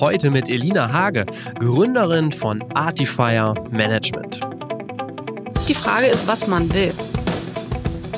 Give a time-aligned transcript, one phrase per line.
[0.00, 1.26] Heute mit Elina Hage,
[1.58, 4.40] Gründerin von Artifier Management.
[5.68, 6.94] Die Frage ist, was man will.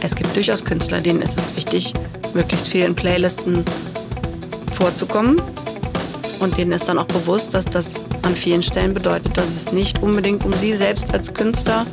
[0.00, 1.92] Es gibt durchaus Künstler, denen ist es wichtig,
[2.34, 3.64] möglichst viel in Playlisten
[4.74, 5.42] vorzukommen.
[6.38, 10.00] Und denen ist dann auch bewusst, dass das an vielen Stellen bedeutet, dass es nicht
[10.04, 11.84] unbedingt um sie selbst als Künstler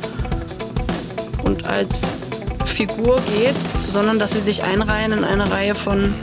[1.42, 2.16] und als
[2.64, 3.56] Figur geht,
[3.90, 6.14] sondern dass sie sich einreihen in eine Reihe von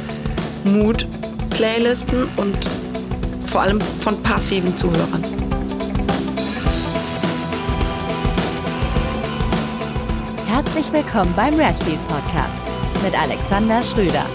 [0.63, 2.57] Mood-Playlisten und
[3.57, 5.23] vor allem von passiven Zuhörern.
[10.45, 12.61] Herzlich willkommen beim Redfield Podcast
[13.03, 14.27] mit Alexander Schröder.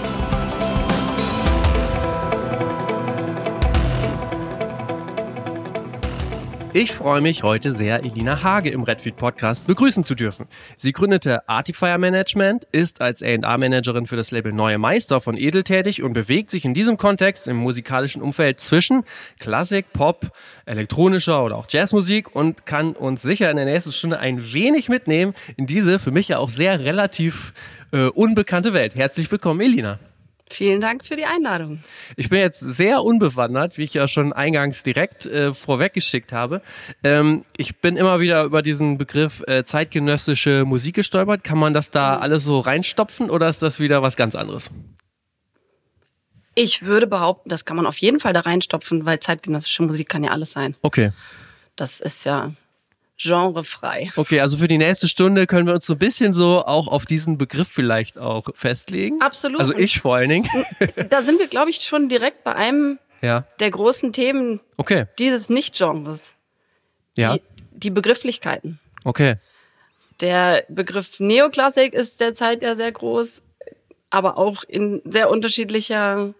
[6.75, 10.47] Ich freue mich heute sehr, Elina Hage im Redfeed Podcast begrüßen zu dürfen.
[10.75, 16.01] Sie gründete Artifier Management, ist als A&R-Managerin für das Label Neue Meister von Edel tätig
[16.01, 19.03] und bewegt sich in diesem Kontext im musikalischen Umfeld zwischen
[19.39, 20.31] Klassik, Pop,
[20.65, 25.35] elektronischer oder auch Jazzmusik und kann uns sicher in der nächsten Stunde ein wenig mitnehmen
[25.57, 27.53] in diese für mich ja auch sehr relativ
[27.91, 28.95] äh, unbekannte Welt.
[28.95, 29.99] Herzlich willkommen, Elina.
[30.53, 31.81] Vielen Dank für die Einladung.
[32.15, 36.61] Ich bin jetzt sehr unbewandert, wie ich ja schon eingangs direkt äh, vorweggeschickt habe.
[37.03, 41.43] Ähm, ich bin immer wieder über diesen Begriff äh, zeitgenössische Musik gestolpert.
[41.43, 44.69] Kann man das da alles so reinstopfen oder ist das wieder was ganz anderes?
[46.55, 50.23] Ich würde behaupten, das kann man auf jeden Fall da reinstopfen, weil zeitgenössische Musik kann
[50.23, 50.75] ja alles sein.
[50.83, 51.11] Okay.
[51.75, 52.51] Das ist ja
[53.17, 54.11] genrefrei.
[54.15, 57.05] Okay, also für die nächste Stunde können wir uns so ein bisschen so auch auf
[57.05, 59.21] diesen Begriff vielleicht auch festlegen.
[59.21, 59.59] Absolut.
[59.59, 60.49] Also ich vor allen Dingen.
[61.09, 63.45] Da sind wir, glaube ich, schon direkt bei einem ja.
[63.59, 65.05] der großen Themen Okay.
[65.19, 66.33] dieses Nicht-Genres.
[67.15, 67.37] Ja.
[67.37, 67.41] Die,
[67.71, 68.79] die Begrifflichkeiten.
[69.03, 69.35] Okay.
[70.19, 73.43] Der Begriff Neoklassik ist derzeit ja sehr groß,
[74.09, 76.33] aber auch in sehr unterschiedlicher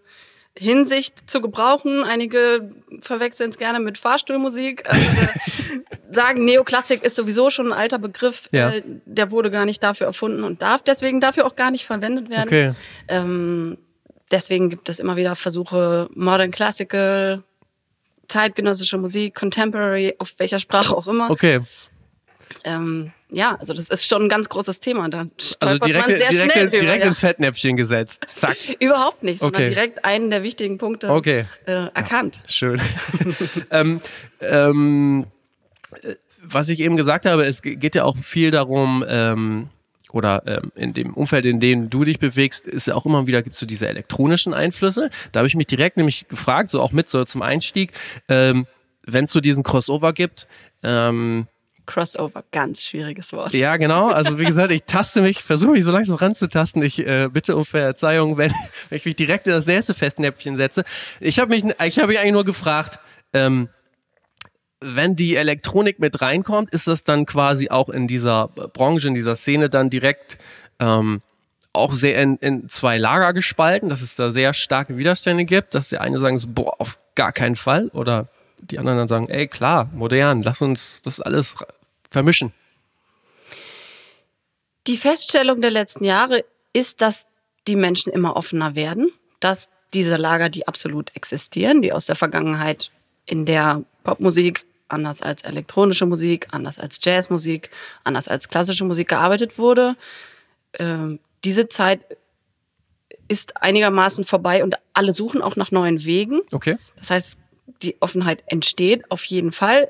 [0.57, 2.03] Hinsicht zu gebrauchen.
[2.03, 4.87] Einige verwechseln es gerne mit Fahrstuhlmusik.
[4.87, 5.29] Andere
[6.11, 8.49] sagen, Neoklassik ist sowieso schon ein alter Begriff.
[8.51, 8.69] Ja.
[8.69, 12.29] Äh, der wurde gar nicht dafür erfunden und darf deswegen dafür auch gar nicht verwendet
[12.29, 12.49] werden.
[12.49, 12.73] Okay.
[13.07, 13.77] Ähm,
[14.29, 17.43] deswegen gibt es immer wieder Versuche, Modern Classical,
[18.27, 21.31] zeitgenössische Musik, Contemporary, auf welcher Sprache auch immer.
[21.31, 21.61] Okay.
[22.63, 25.09] Ähm, ja, also das ist schon ein ganz großes Thema.
[25.09, 25.25] Da
[25.59, 27.07] Also direkt, man sehr direkt, direkt ja.
[27.07, 28.25] ins Fettnäpfchen gesetzt.
[28.29, 28.55] Zack.
[28.79, 29.73] Überhaupt nicht, sondern Okay.
[29.73, 31.45] direkt einen der wichtigen Punkte Okay.
[31.65, 32.39] äh, erkannt.
[32.47, 32.79] Schön.
[33.71, 34.01] ähm,
[34.39, 35.25] ähm,
[36.01, 39.69] äh, was ich eben gesagt habe, es ge- geht ja auch viel darum, ähm,
[40.11, 43.41] oder ähm, in dem Umfeld, in dem du dich bewegst, ist ja auch immer wieder,
[43.41, 45.09] gibt's so diese elektronischen Einflüsse.
[45.31, 47.93] Da habe ich mich direkt nämlich gefragt, so auch mit so zum Einstieg,
[48.29, 48.67] ähm,
[49.05, 50.47] wenn es so diesen Crossover gibt,
[50.83, 51.47] ähm,
[51.85, 53.53] Crossover, ganz schwieriges Wort.
[53.53, 54.09] ja, genau.
[54.09, 56.81] Also wie gesagt, ich taste mich, versuche mich so langsam ranzutasten.
[56.81, 58.51] Ich äh, bitte um Verzeihung, wenn,
[58.89, 60.83] wenn ich mich direkt in das nächste Festnäpfchen setze.
[61.19, 62.99] Ich habe mich, ich habe eigentlich nur gefragt,
[63.33, 63.69] ähm,
[64.79, 69.35] wenn die Elektronik mit reinkommt, ist das dann quasi auch in dieser Branche, in dieser
[69.35, 70.37] Szene dann direkt
[70.79, 71.21] ähm,
[71.73, 75.89] auch sehr in, in zwei Lager gespalten, dass es da sehr starke Widerstände gibt, dass
[75.89, 78.27] die eine sagen so, boah, auf gar keinen Fall oder
[78.71, 81.55] die anderen dann sagen, ey, klar, modern, lass uns das alles
[82.09, 82.53] vermischen.
[84.87, 86.43] Die Feststellung der letzten Jahre
[86.73, 87.25] ist, dass
[87.67, 92.91] die Menschen immer offener werden, dass diese Lager, die absolut existieren, die aus der Vergangenheit
[93.25, 97.69] in der Popmusik anders als elektronische Musik, anders als Jazzmusik,
[98.03, 99.95] anders als klassische Musik gearbeitet wurde,
[100.73, 102.01] ähm, diese Zeit
[103.27, 106.41] ist einigermaßen vorbei und alle suchen auch nach neuen Wegen.
[106.51, 106.77] Okay.
[106.97, 107.39] Das heißt,
[107.81, 109.89] die Offenheit entsteht auf jeden Fall.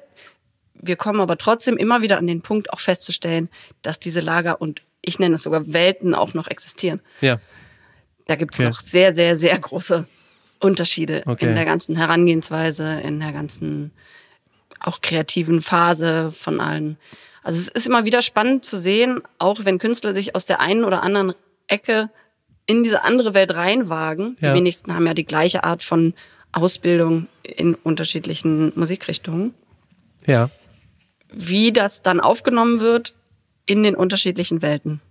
[0.74, 3.50] Wir kommen aber trotzdem immer wieder an den Punkt, auch festzustellen,
[3.82, 7.02] dass diese Lager und ich nenne es sogar Welten auch noch existieren.
[7.22, 7.40] Ja.
[8.28, 8.70] Da gibt es Okay.
[8.70, 10.08] noch sehr, sehr, sehr große
[10.60, 11.46] Unterschiede Okay.
[11.46, 13.92] in der ganzen Herangehensweise, in der ganzen
[14.80, 16.98] auch kreativen Phase von allen.
[17.44, 20.84] Also es ist immer wieder spannend zu sehen, auch wenn Künstler sich aus der einen
[20.86, 21.34] oder anderen
[21.68, 22.10] Ecke
[22.66, 24.38] in diese andere Welt reinwagen.
[24.40, 24.50] Ja.
[24.54, 26.14] Die wenigsten haben ja die gleiche Art von
[26.54, 29.54] Ausbildung in unterschiedlichen Musikrichtungen.
[30.26, 30.50] Ja.
[31.32, 33.14] Wie das dann aufgenommen wird
[33.66, 35.02] in den unterschiedlichen Welten.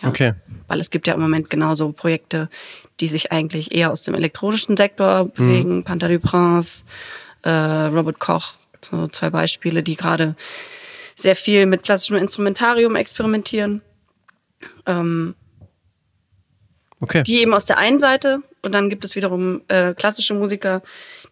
[0.00, 0.08] Ja.
[0.08, 0.34] Okay.
[0.68, 2.48] Weil es gibt ja im Moment genauso Projekte,
[3.00, 5.84] die sich eigentlich eher aus dem elektronischen Sektor bewegen.
[5.84, 6.84] Panther du Prince,
[7.42, 10.34] äh, Robert Koch, so zwei Beispiele, die gerade
[11.14, 13.82] sehr viel mit klassischem Instrumentarium experimentieren.
[14.86, 15.34] Ähm,
[17.00, 17.24] Okay.
[17.24, 20.82] die eben aus der einen Seite und dann gibt es wiederum äh, klassische Musiker,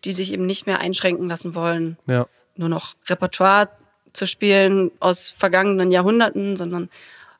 [0.04, 2.26] die sich eben nicht mehr einschränken lassen wollen, ja.
[2.56, 3.70] nur noch Repertoire
[4.12, 6.88] zu spielen aus vergangenen Jahrhunderten, sondern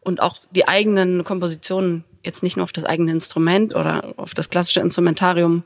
[0.00, 4.50] und auch die eigenen Kompositionen jetzt nicht nur auf das eigene Instrument oder auf das
[4.50, 5.64] klassische Instrumentarium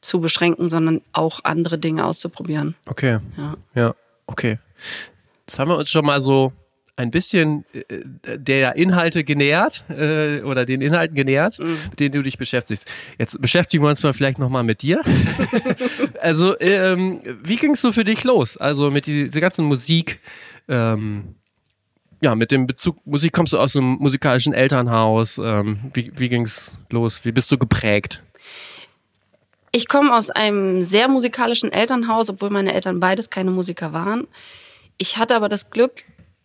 [0.00, 2.74] zu beschränken, sondern auch andere Dinge auszuprobieren.
[2.86, 3.18] Okay.
[3.36, 3.54] Ja.
[3.74, 3.94] Ja,
[4.26, 4.58] okay.
[5.46, 6.52] Jetzt haben wir uns schon mal so
[6.96, 12.36] ein bisschen äh, der Inhalte genähert äh, oder den Inhalten genähert, mit denen du dich
[12.38, 12.86] beschäftigst.
[13.18, 15.00] Jetzt beschäftigen wir uns mal vielleicht nochmal mit dir.
[16.20, 18.56] also, ähm, wie ging es so für dich los?
[18.56, 20.20] Also mit die- dieser ganzen Musik,
[20.68, 21.34] ähm,
[22.20, 25.38] ja, mit dem Bezug, Musik kommst du aus einem musikalischen Elternhaus.
[25.38, 27.24] Ähm, wie wie ging es los?
[27.24, 28.22] Wie bist du geprägt?
[29.72, 34.28] Ich komme aus einem sehr musikalischen Elternhaus, obwohl meine Eltern beides keine Musiker waren.
[34.98, 36.04] Ich hatte aber das Glück,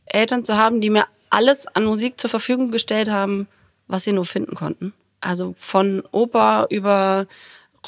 [0.09, 3.47] Eltern zu haben, die mir alles an Musik zur Verfügung gestellt haben,
[3.87, 4.93] was sie nur finden konnten.
[5.21, 7.25] Also von Oper über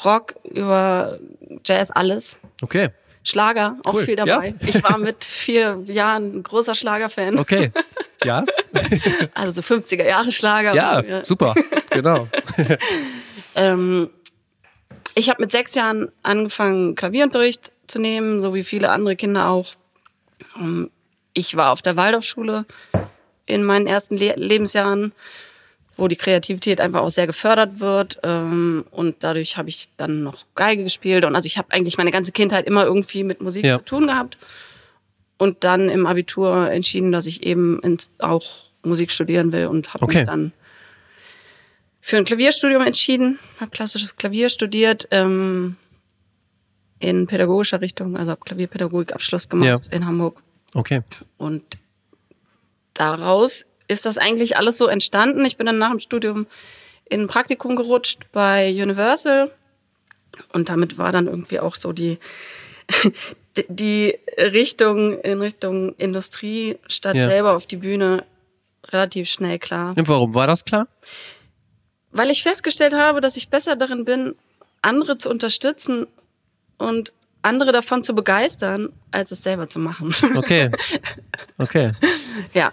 [0.04, 1.18] Rock, über
[1.64, 2.36] Jazz, alles.
[2.62, 2.90] Okay,
[3.22, 4.48] Schlager, auch Cool, viel dabei.
[4.48, 4.54] ja.
[4.68, 7.38] Ich war mit vier Jahren ein großer Schlagerfan.
[7.38, 7.70] okay.
[8.24, 8.44] Ja,
[9.34, 10.74] Also so 50er Jahre Schlager.
[10.74, 11.54] ja, super,
[11.90, 12.28] genau.
[13.56, 14.10] Ähm,
[15.16, 19.72] ich habe mit sechs Jahren angefangen, Klavierunterricht zu nehmen, so wie viele andere Kinder auch.
[21.40, 22.66] Ich war auf der Waldorfschule
[23.46, 25.12] in meinen ersten Le Lebensjahren,
[25.96, 28.18] wo die Kreativität einfach auch sehr gefördert wird.
[28.22, 31.24] Ähm, und dadurch habe ich dann noch Geige gespielt.
[31.24, 33.78] Und also ich habe eigentlich meine ganze Kindheit immer irgendwie mit Musik Ja.
[33.78, 34.36] zu tun gehabt.
[35.38, 38.44] Und dann im Abitur entschieden, dass ich eben ins, auch
[38.82, 40.18] Musik studieren will und habe Okay.
[40.18, 40.52] mich dann
[42.02, 45.76] für ein Klavierstudium entschieden, habe klassisches Klavier studiert ähm,
[46.98, 49.92] in pädagogischer Richtung, also habe Klavierpädagogik Abschluss gemacht Ja.
[49.96, 50.42] in Hamburg
[50.74, 51.02] Okay.
[51.38, 51.62] und
[52.94, 55.44] daraus ist das eigentlich alles so entstanden.
[55.44, 56.46] Ich bin dann nach dem Studium
[57.08, 59.50] in ein Praktikum gerutscht bei Universal
[60.52, 62.18] und damit war dann irgendwie auch so die
[63.68, 67.24] die- Richtung in Richtung Industrie statt Ja.
[67.28, 68.24] selber auf die Bühne
[68.88, 69.94] relativ schnell klar.
[69.96, 70.86] Und warum war das klar?
[72.12, 74.34] Weil ich festgestellt habe, dass ich besser darin bin,
[74.82, 76.06] andere zu unterstützen
[76.78, 77.12] und
[77.42, 80.14] andere davon zu begeistern, als es selber zu machen.
[80.34, 80.70] Okay.
[81.58, 81.92] Okay.
[82.54, 82.72] ja,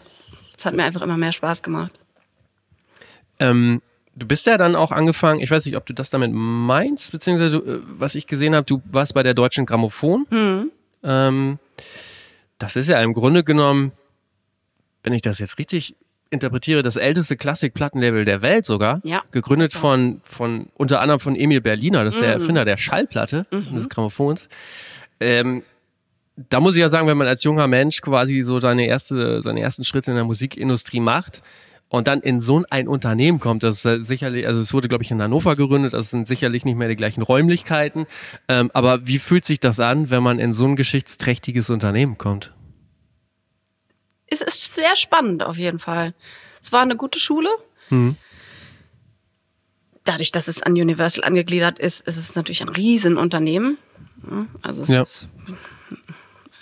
[0.57, 1.91] es hat mir einfach immer mehr Spaß gemacht.
[3.39, 3.81] Ähm,
[4.15, 7.57] du bist ja dann auch angefangen, ich weiß nicht, ob du das damit meinst, beziehungsweise
[7.57, 10.69] äh, was ich gesehen habe, du warst bei der Deutschen Grammophon.
[11.03, 11.59] Ähm,
[12.57, 13.91] das ist ja im Grunde genommen,
[15.03, 15.95] wenn ich das jetzt richtig
[16.29, 18.99] interpretiere, das älteste Klassikplattenlabel der Welt sogar.
[19.03, 19.23] Ja.
[19.31, 19.79] Gegründet Also.
[19.79, 23.87] von, von unter anderem von Emil Berliner, das ist der Erfinder der Schallplatte und des
[23.87, 24.49] Grammophons.
[25.19, 25.63] Ähm,
[26.49, 29.61] da muss ich ja sagen, wenn man als junger Mensch quasi so seine erste, seine
[29.61, 31.41] ersten Schritte in der Musikindustrie macht
[31.89, 35.03] und dann in so ein Unternehmen kommt, das ist äh, sicherlich, also es wurde, glaube
[35.03, 38.05] ich, in Hannover gegründet, das sind sicherlich nicht mehr die gleichen Räumlichkeiten.
[38.47, 42.53] Ähm, aber wie fühlt sich das an, wenn man in so ein geschichtsträchtiges Unternehmen kommt?
[44.27, 46.13] Es ist sehr spannend auf jeden Fall.
[46.61, 47.49] Es war eine gute Schule.
[50.03, 53.77] Dadurch, dass es an Universal angegliedert ist, ist es natürlich ein Riesenunternehmen.
[54.61, 55.01] Also es Ja.
[55.01, 55.27] ist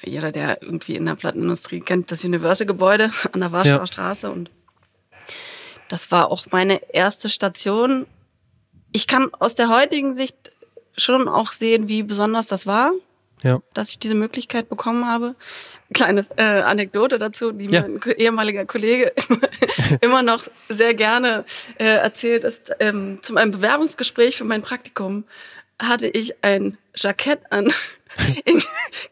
[0.08, 3.88] jeder, der irgendwie in der Plattenindustrie kennt, das Universal-Gebäude an der Warschauer Ja.
[3.88, 4.50] Straße und
[5.90, 8.08] das war auch meine erste Station.
[8.92, 10.36] Ich kann aus der heutigen Sicht
[10.98, 12.92] schon auch sehen, wie besonders das war
[13.44, 13.62] Ja.
[13.74, 15.36] dass ich diese Möglichkeit bekommen habe.
[15.94, 17.82] Kleines äh, Anekdote dazu, die Ja.
[17.82, 19.14] mein ehemaliger Kollege
[20.02, 21.46] immer noch sehr gerne
[21.78, 22.72] äh, erzählt ist.
[22.80, 25.26] Ähm, zu meinem Bewerbungsgespräch für mein Praktikum
[25.80, 27.72] hatte ich ein Jackett an,
[28.46, 28.62] in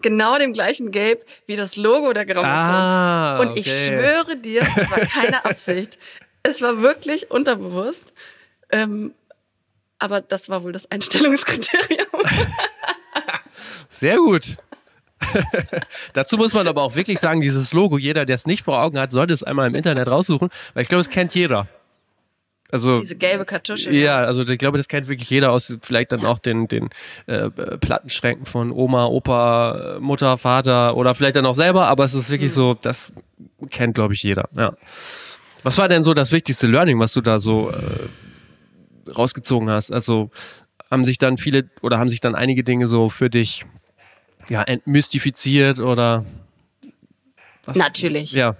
[0.02, 2.50] genau dem gleichen Gelb wie das Logo der Grammophon.
[2.50, 3.88] Ah, Und ich okay.
[3.88, 5.98] schwöre dir, es war keine Absicht.
[6.44, 8.14] es war wirklich unterbewusst.
[8.72, 9.14] Ähm,
[10.00, 12.08] aber das war wohl das Einstellungskriterium.
[13.90, 14.58] Sehr gut.
[16.14, 19.00] Dazu muss man aber auch wirklich sagen, dieses Logo, jeder, der es nicht vor Augen
[19.00, 21.68] hat, sollte es einmal im Internet raussuchen, weil ich glaube, es kennt jeder.
[22.74, 23.92] Also Diese gelbe Kartusche.
[23.92, 26.90] ja, also ich glaube, das kennt wirklich jeder aus vielleicht dann auch den, den
[27.28, 32.32] äh, Plattenschränken von Oma, Opa, Mutter, Vater oder vielleicht dann auch selber, aber es ist
[32.32, 33.12] wirklich so, das
[33.70, 34.50] kennt, glaube ich, jeder.
[34.58, 34.74] Ja.
[35.62, 39.92] Was war denn so das wichtigste Learning, was du da so äh, rausgezogen hast?
[39.94, 40.32] Also
[40.90, 43.66] haben sich dann viele oder haben sich dann einige Dinge so für dich
[44.50, 46.26] ja entmystifiziert oder
[47.66, 47.78] was?
[47.78, 48.32] Natürlich.
[48.32, 48.56] Ja,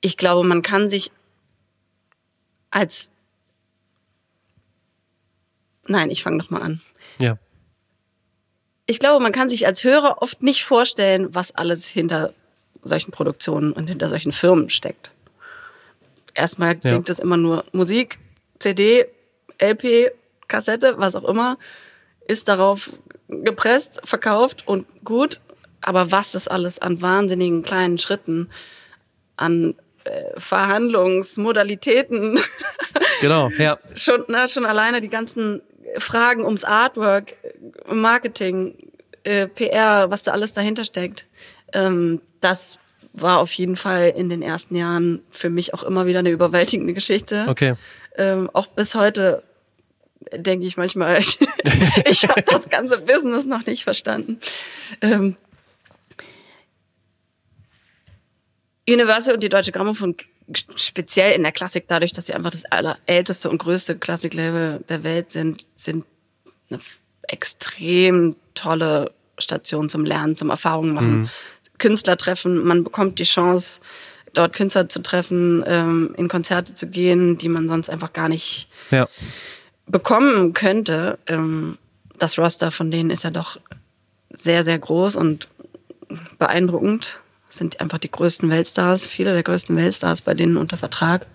[0.00, 1.12] Ich glaube, man kann sich
[2.72, 3.10] als
[5.90, 6.80] Nein, ich fange noch mal an.
[7.18, 7.36] ja,
[8.86, 12.32] Ich glaube, man kann sich als Hörer oft nicht vorstellen, was alles hinter
[12.82, 15.10] solchen Produktionen und hinter solchen Firmen steckt.
[16.34, 16.90] Erstmal Ja.
[16.90, 18.18] klingt es immer nur Musik,
[18.60, 19.06] CD,
[19.58, 20.12] LP,
[20.48, 21.58] Kassette, was auch immer,
[22.28, 22.90] ist darauf
[23.28, 25.40] gepresst, verkauft und gut.
[25.80, 28.48] Aber was das alles an wahnsinnigen kleinen Schritten,
[29.36, 32.38] an äh, Verhandlungsmodalitäten
[33.20, 35.62] genau, ja, schon, na, schon alleine die ganzen
[35.98, 37.34] Fragen ums Artwork,
[37.86, 38.74] Marketing,
[39.24, 41.26] äh, PR, was da alles dahinter steckt.
[41.72, 42.78] Ähm, das
[43.12, 46.94] war auf jeden Fall in den ersten Jahren für mich auch immer wieder eine überwältigende
[46.94, 47.46] Geschichte.
[47.48, 47.74] Okay.
[48.16, 49.42] Ähm, auch bis heute
[50.32, 51.38] denke ich manchmal, ich,
[52.04, 54.38] ich habe das ganze Business noch nicht verstanden.
[55.00, 55.36] Ähm,
[58.88, 60.16] Universal und die Deutsche Grammophon
[60.74, 65.30] speziell in der Klassik, dadurch, dass sie einfach das allerälteste und größte Klassiklabel der Welt
[65.30, 66.04] sind, sind
[66.70, 66.80] eine
[67.22, 71.30] extrem tolle Station zum Lernen, zum Erfahrungen machen, mhm.
[71.78, 72.62] Künstler treffen.
[72.64, 73.80] Man bekommt die Chance,
[74.34, 78.68] dort Künstler zu treffen, ähm, in Konzerte zu gehen, die man sonst einfach gar nicht
[78.90, 79.08] ja.
[79.86, 81.18] bekommen könnte.
[81.26, 81.78] Ähm,
[82.18, 83.58] das Roster von denen ist ja doch
[84.30, 85.48] sehr, sehr groß und
[86.38, 91.26] beeindruckend sind einfach die größten Weltstars, viele der größten Weltstars bei denen unter Vertrag.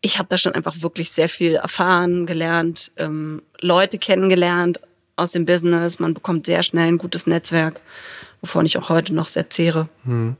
[0.00, 4.80] Ich habe da schon einfach wirklich sehr viel erfahren, gelernt, ähm, Leute kennengelernt
[5.16, 5.98] aus dem Business.
[5.98, 7.80] Man bekommt sehr schnell ein gutes Netzwerk,
[8.40, 9.88] wovon ich auch heute noch sehr zehre.
[10.04, 10.36] Hm.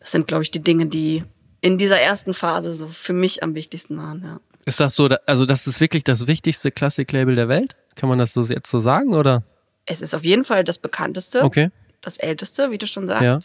[0.00, 1.22] Das sind, glaube ich, die Dinge, die
[1.60, 4.22] in dieser ersten Phase so für mich am wichtigsten waren.
[4.22, 4.40] Ja.
[4.64, 7.76] Ist das so, also das ist wirklich das wichtigste Klassiklabel der Welt?
[7.94, 9.44] Kann man das so jetzt so sagen oder?
[9.86, 11.70] Es ist auf jeden Fall das bekannteste, okay.
[12.00, 13.22] das älteste, wie du schon sagst.
[13.22, 13.38] Ja.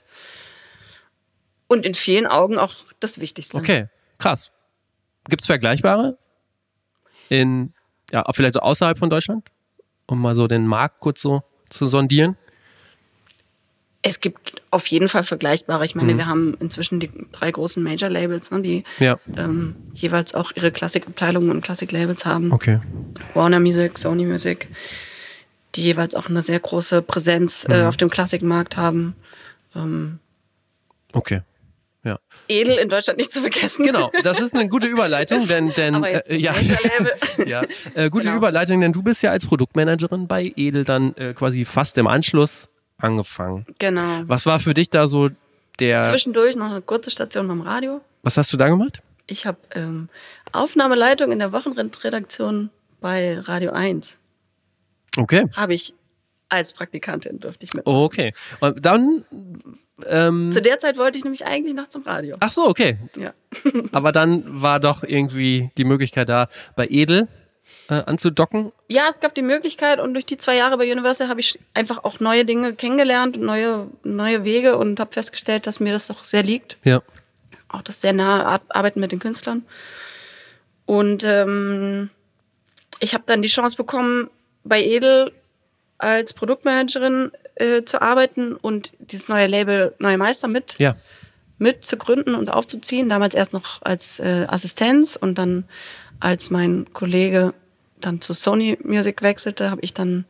[1.68, 3.58] Und in vielen Augen auch das Wichtigste.
[3.58, 3.88] Okay,
[4.18, 4.52] krass.
[5.30, 6.18] Gibt es Vergleichbare?
[7.30, 7.74] In,
[8.12, 9.48] ja, vielleicht so außerhalb von Deutschland?
[10.06, 12.38] Um mal so den Markt kurz so zu sondieren?
[14.04, 15.84] Es gibt auf jeden Fall vergleichbare.
[15.84, 16.18] Ich meine, mhm.
[16.20, 19.18] wir haben inzwischen die drei großen Major-Labels, ne, die ja.
[19.36, 22.52] ähm, jeweils auch ihre Klassikabteilungen und Klassik-Labels haben.
[22.52, 22.82] Okay.
[23.34, 24.68] Warner Music, Sony Music
[25.76, 27.88] die jeweils auch eine sehr große Präsenz äh, mhm.
[27.88, 29.16] auf dem Klassikmarkt haben.
[29.76, 30.20] Ähm,
[31.14, 31.42] okay.
[32.04, 32.20] Ja.
[32.48, 33.84] Edel in Deutschland nicht zu vergessen.
[33.84, 36.54] Genau, das ist eine gute Überleitung, denn, denn äh, ja,
[37.46, 37.64] ja
[37.96, 38.38] äh, gute genau.
[38.38, 42.70] Überleitung, denn du bist ja als Produktmanagerin bei Edel dann äh, quasi fast im Anschluss
[42.98, 43.66] angefangen.
[43.80, 44.22] Genau.
[44.28, 45.30] Was war für dich da so
[45.80, 48.02] der Zwischendurch noch eine kurze Station beim Radio.
[48.24, 49.02] Was hast du da gemacht?
[49.28, 50.10] Ich habe ähm,
[50.52, 52.70] Aufnahmeleitung in der Wochenredaktion
[53.02, 54.18] bei Radio 1.
[55.18, 55.46] Okay.
[55.54, 55.94] Habe ich
[56.50, 57.86] als Praktikantin durfte ich mit.
[57.86, 58.34] okay.
[58.60, 59.26] Und dann.
[60.06, 62.36] Ähm, Zu der Zeit wollte ich nämlich eigentlich noch zum Radio.
[62.40, 62.98] Ach so, okay.
[63.18, 63.34] Ja.
[63.92, 67.28] Aber dann war doch irgendwie die Möglichkeit da, bei Edel
[67.90, 68.72] äh, anzudocken?
[68.88, 72.04] Ja, es gab die Möglichkeit und durch die zwei Jahre bei Universal habe ich einfach
[72.04, 76.26] auch neue Dinge kennengelernt und neue, neue Wege und habe festgestellt, dass mir das doch
[76.26, 76.78] sehr liegt.
[76.84, 77.02] Ja.
[77.70, 79.66] Auch das sehr nahe Arbeiten mit den Künstlern.
[80.86, 82.10] Und ähm,
[83.00, 84.30] ich habe dann die Chance bekommen,
[84.66, 85.32] bei Edel
[85.98, 90.98] als Produktmanagerin äh, zu arbeiten und dieses neue Label Neue Meister mit, ja.
[91.58, 93.08] mit zu gründen und aufzuziehen.
[93.08, 95.64] Damals erst noch als äh, Assistenz und dann
[96.20, 97.54] als mein Kollege
[98.02, 100.26] dann zu Sony Music wechselte, habe ich dann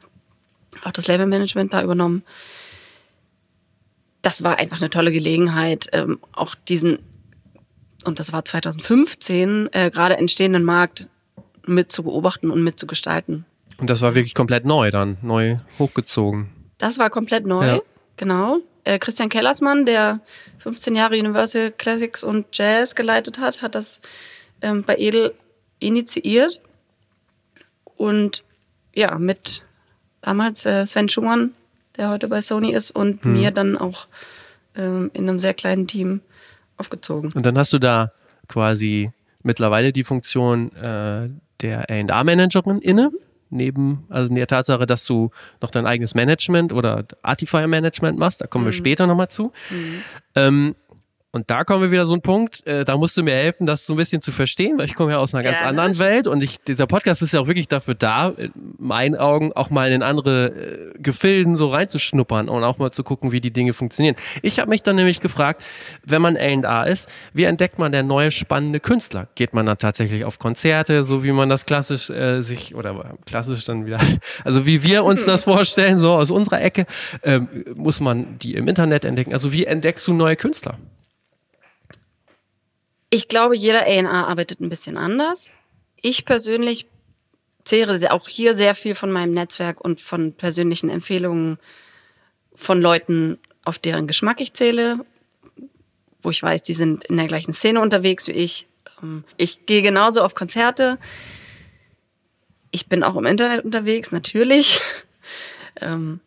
[0.83, 2.23] auch das Labelmanagement da übernommen.
[4.21, 6.99] Das war einfach eine tolle Gelegenheit, ähm, auch diesen,
[8.03, 11.07] und das war 2015, äh, gerade entstehenden Markt
[11.65, 13.45] mit zu beobachten und mit zu gestalten.
[13.77, 16.49] Und das war wirklich komplett neu dann, neu hochgezogen.
[16.77, 17.79] Das war komplett neu, ja.
[18.17, 18.59] genau.
[18.83, 20.21] Äh, Christian Kellersmann, der
[20.59, 24.01] 15 Jahre Universal Classics und Jazz geleitet hat, hat das
[24.61, 25.33] ähm, bei Edel
[25.79, 26.61] initiiert.
[27.95, 28.43] Und
[28.93, 29.63] ja, mit
[30.21, 31.53] damals äh, Sven Schumann,
[31.97, 33.33] der heute bei Sony ist, und hm.
[33.33, 34.07] mir dann auch
[34.75, 36.21] ähm, in einem sehr kleinen Team
[36.77, 37.31] aufgezogen.
[37.33, 38.11] Und dann hast du da
[38.47, 39.11] quasi
[39.43, 41.29] mittlerweile die Funktion äh,
[41.61, 43.11] der A&R-Managerin inne
[43.49, 48.47] neben, also in der Tatsache, dass du noch dein eigenes Management oder Artifier-Management machst, da
[48.47, 48.69] kommen mhm.
[48.69, 49.51] wir später nochmal zu.
[49.69, 50.01] Mhm.
[50.35, 50.75] Ähm,
[51.35, 53.85] und da kommen wir wieder so ein Punkt, äh, da musst du mir helfen, das
[53.85, 55.69] so ein bisschen zu verstehen, weil ich komme ja aus einer ganz Gerne.
[55.69, 59.51] anderen Welt und ich, dieser Podcast ist ja auch wirklich dafür da, in meinen Augen
[59.51, 63.51] auch mal in andere äh, Gefilden so reinzuschnuppern und auch mal zu gucken, wie die
[63.51, 64.15] Dinge funktionieren.
[64.43, 65.61] Ich habe mich dann nämlich gefragt,
[66.05, 69.27] wenn man A&A ist, wie entdeckt man denn neue spannende Künstler?
[69.35, 73.65] Geht man da tatsächlich auf Konzerte, so wie man das klassisch äh, sich, oder klassisch
[73.65, 73.99] dann wieder,
[74.45, 76.85] also wie wir uns das vorstellen, so aus unserer Ecke,
[77.23, 79.33] ähm, muss man die im Internet entdecken?
[79.33, 80.77] Also wie entdeckst du neue Künstler?
[83.15, 85.49] Ich glaube, jeder A&R arbeitet ein bisschen anders.
[86.01, 86.85] Ich persönlich
[87.63, 91.57] zehre auch hier sehr viel von meinem Netzwerk und von persönlichen Empfehlungen
[92.55, 95.05] von Leuten, auf deren Geschmack ich zähle,
[96.21, 98.67] wo ich weiß, die sind in der gleichen Szene unterwegs wie ich.
[99.01, 100.99] Ähm, ich gehe genauso auf Konzerte.
[102.71, 104.81] Ich bin auch im Internet unterwegs, natürlich.
[105.81, 106.21] Ähm,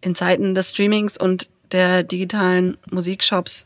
[0.00, 3.62] in Zeiten des Streamings und der digitalen Musikshops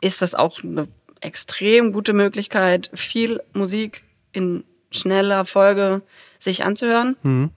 [0.00, 0.88] ist das auch eine
[1.20, 6.02] extrem gute Möglichkeit, viel Musik in schneller Folge
[6.38, 7.16] sich anzuhören.
[7.22, 7.50] Mhm.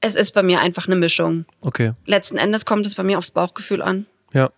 [0.00, 1.44] Es ist bei mir einfach eine Mischung.
[1.60, 1.92] Okay.
[2.06, 4.06] Letzten Endes kommt es bei mir aufs Bauchgefühl an.
[4.32, 4.50] Ja.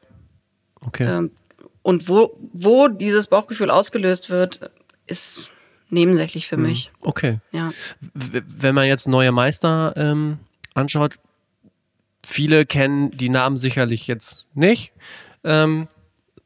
[0.81, 1.05] Okay.
[1.05, 1.31] Ähm,
[1.83, 4.71] und wo, wo dieses Bauchgefühl ausgelöst wird,
[5.07, 5.51] ist
[5.91, 6.91] nebensächlich für mich.
[7.01, 7.41] Okay.
[7.53, 7.73] Ja.
[8.15, 10.39] Wenn man jetzt neue Meister ähm,
[10.73, 11.17] anschaut,
[12.27, 14.93] viele kennen die Namen sicherlich jetzt nicht.
[15.45, 15.89] Ähm,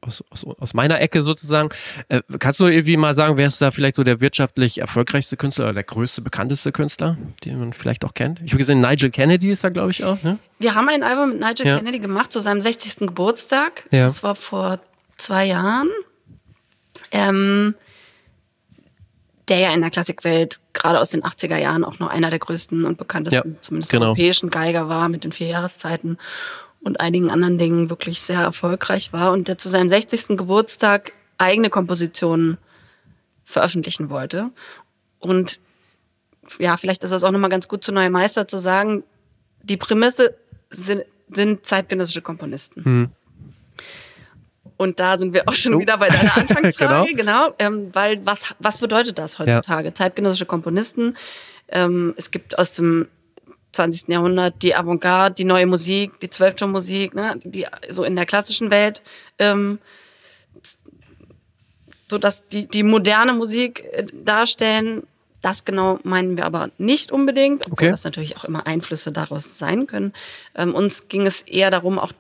[0.01, 1.71] aus, aus, aus meiner Ecke sozusagen.
[2.09, 5.65] Äh, kannst du irgendwie mal sagen, wer ist da vielleicht so der wirtschaftlich erfolgreichste Künstler
[5.67, 8.41] oder der größte, bekannteste Künstler, den man vielleicht auch kennt?
[8.45, 10.23] Ich habe gesehen, Nigel Kennedy ist da, glaube ich, auch.
[10.23, 10.39] Ne?
[10.59, 11.79] Wir haben ein Album mit Nigel Ja.
[11.79, 12.99] Kennedy gemacht zu seinem 60.
[13.09, 13.87] Geburtstag.
[13.91, 14.05] Ja.
[14.05, 14.79] Das war vor
[15.17, 15.89] zwei Jahren.
[17.11, 17.75] Ähm,
[19.49, 22.85] der ja in der Klassikwelt gerade aus den 80er Jahren auch noch einer der größten
[22.85, 24.07] und bekanntesten, Ja, zumindest genau.
[24.07, 26.19] europäischen Geiger war mit den vier Jahreszeiten
[26.81, 30.37] und einigen anderen Dingen wirklich sehr erfolgreich war und der zu seinem 60.
[30.37, 32.59] Geburtstag eigene Kompositionen
[33.45, 34.51] veröffentlichen wollte.
[35.19, 35.61] Und
[36.59, 39.03] ja, vielleicht ist das auch nochmal ganz gut zu Neue Meister zu sagen,
[39.63, 40.37] die Prämisse
[40.71, 43.13] sind, sind zeitgenössische Komponisten.
[44.79, 48.79] Und da sind wir auch schon wieder bei deiner Anfangsfrage, genau, ähm, weil was, was
[48.79, 49.93] bedeutet das heutzutage?
[49.93, 51.17] Zeitgenössische Komponisten,
[51.69, 53.09] ähm, es gibt aus dem
[53.73, 54.09] 20.
[54.09, 59.03] Jahrhundert die Avantgarde, die neue Musik, die Zwölftonmusik, ne, die so in der klassischen Welt
[59.39, 59.79] ähm,
[62.11, 65.03] so dass die, die moderne Musik äh, darstellen.
[65.43, 67.91] Das genau meinen wir aber nicht unbedingt, obwohl Okay.
[67.91, 70.13] das natürlich auch immer Einflüsse daraus sein können.
[70.57, 72.13] Ähm, uns ging es eher darum, auch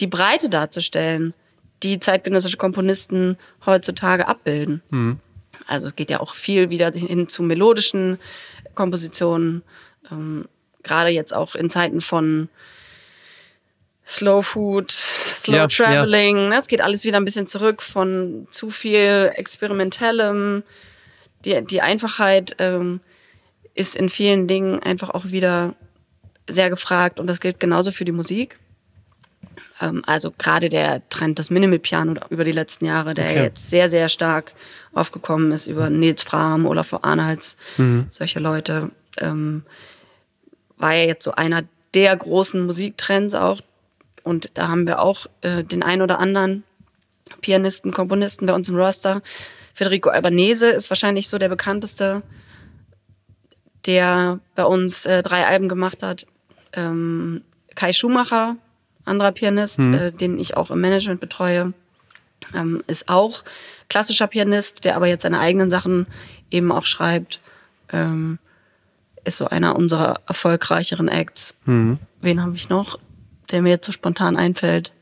[0.00, 1.34] die Breite darzustellen,
[1.84, 3.36] die zeitgenössische Komponisten
[3.66, 4.82] heutzutage abbilden.
[5.66, 8.18] Also es geht ja auch viel wieder hin zu melodischen
[8.74, 9.62] Kompositionen,
[10.10, 10.46] ähm,
[10.82, 12.48] gerade jetzt auch in Zeiten von
[14.06, 14.90] Slow Food,
[15.32, 16.50] Slow Ja, Traveling.
[16.50, 16.58] Ne?
[16.58, 20.62] Es geht alles wieder ein bisschen zurück von zu viel Experimentellem.
[21.44, 23.00] Die, die Einfachheit ähm,
[23.74, 25.74] ist in vielen Dingen einfach auch wieder
[26.48, 28.58] sehr gefragt und das gilt genauso für die Musik.
[29.80, 33.42] Ähm, also gerade der Trend des Minimal Piano über die letzten Jahre, der Okay.
[33.42, 34.54] jetzt sehr, sehr stark
[34.92, 37.56] aufgekommen ist über Nils Fram, Olaf Arnolds,
[38.08, 39.64] solche Leute, ähm,
[40.76, 41.62] war ja jetzt so einer
[41.94, 43.60] der großen Musiktrends auch.
[44.22, 46.64] Und da haben wir auch äh, den ein oder anderen
[47.40, 49.22] Pianisten, Komponisten bei uns im Roster.
[49.74, 52.22] Federico Albanese ist wahrscheinlich so der bekannteste,
[53.86, 56.26] der bei uns äh, drei Alben gemacht hat.
[56.72, 57.42] Ähm,
[57.74, 58.56] Kai Schumacher,
[59.04, 61.72] anderer Pianist, äh, den ich auch im Management betreue,
[62.54, 63.44] ähm, ist auch
[63.88, 66.06] klassischer Pianist, der aber jetzt seine eigenen Sachen
[66.50, 67.40] eben auch schreibt.
[67.92, 68.38] Ähm,
[69.24, 71.54] ist so einer unserer erfolgreicheren Acts.
[72.20, 72.98] Wen habe ich noch,
[73.50, 74.92] der mir jetzt so spontan einfällt?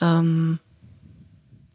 [0.00, 0.58] Ähm,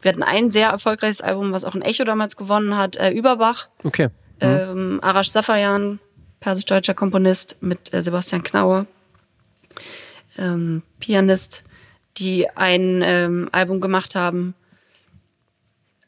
[0.02, 3.68] wir hatten ein sehr erfolgreiches Album, was auch ein Echo damals gewonnen hat, äh, Überbach.
[3.84, 4.08] Okay.
[4.40, 6.00] Ähm, Arash Safayan,
[6.40, 8.86] persisch-deutscher Komponist mit äh, Sebastian Knaue,
[10.38, 11.62] ähm, Pianist,
[12.16, 14.54] die ein ähm, Album gemacht haben,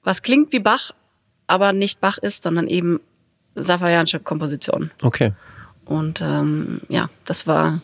[0.03, 0.93] was klingt wie Bach,
[1.47, 3.01] aber nicht Bach ist, sondern eben
[3.55, 4.91] Safayanische Komposition.
[5.03, 5.33] Okay.
[5.85, 7.83] Und ähm, ja, das war,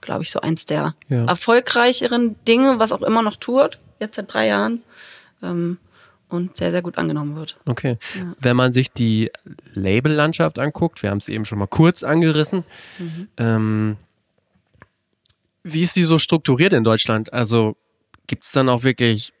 [0.00, 1.24] glaube ich, so eins der Ja.
[1.26, 4.82] erfolgreicheren Dinge, was auch immer noch tut, jetzt seit drei Jahren.
[5.42, 5.78] Ähm,
[6.28, 7.56] und sehr, sehr gut angenommen wird.
[7.64, 7.96] Okay.
[8.40, 9.30] Wenn man sich die
[9.74, 12.64] Labellandschaft anguckt, wir haben es eben schon mal kurz angerissen,
[13.36, 13.96] ähm,
[15.64, 17.32] wie ist die so strukturiert in Deutschland?
[17.32, 17.76] Also
[18.26, 19.32] gibt es dann auch wirklich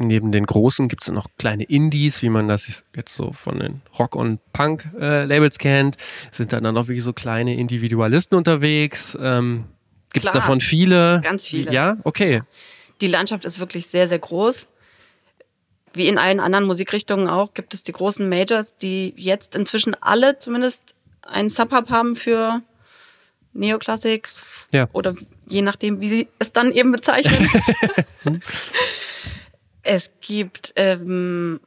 [0.00, 3.58] neben den großen, gibt es dann noch kleine Indies, wie man das jetzt so von
[3.58, 5.96] den Rock- und Punk-Labels kennt?
[6.30, 9.16] Sind dann dann auch wirklich so kleine Individualisten unterwegs?
[9.20, 9.64] Ähm,
[10.12, 11.20] gibt es davon viele?
[11.22, 11.72] Ganz viele.
[11.72, 12.42] Ja, okay.
[13.00, 14.66] Die Landschaft ist wirklich sehr, sehr groß.
[15.94, 20.38] Wie in allen anderen Musikrichtungen auch, gibt es die großen Majors, die jetzt inzwischen alle
[20.38, 22.62] zumindest einen Subhub haben für
[23.52, 24.28] Neoklassik
[24.70, 24.86] Ja.
[24.92, 25.14] oder
[25.46, 27.48] je nachdem, wie sie es dann eben bezeichnen.
[29.82, 31.60] es gibt ähm,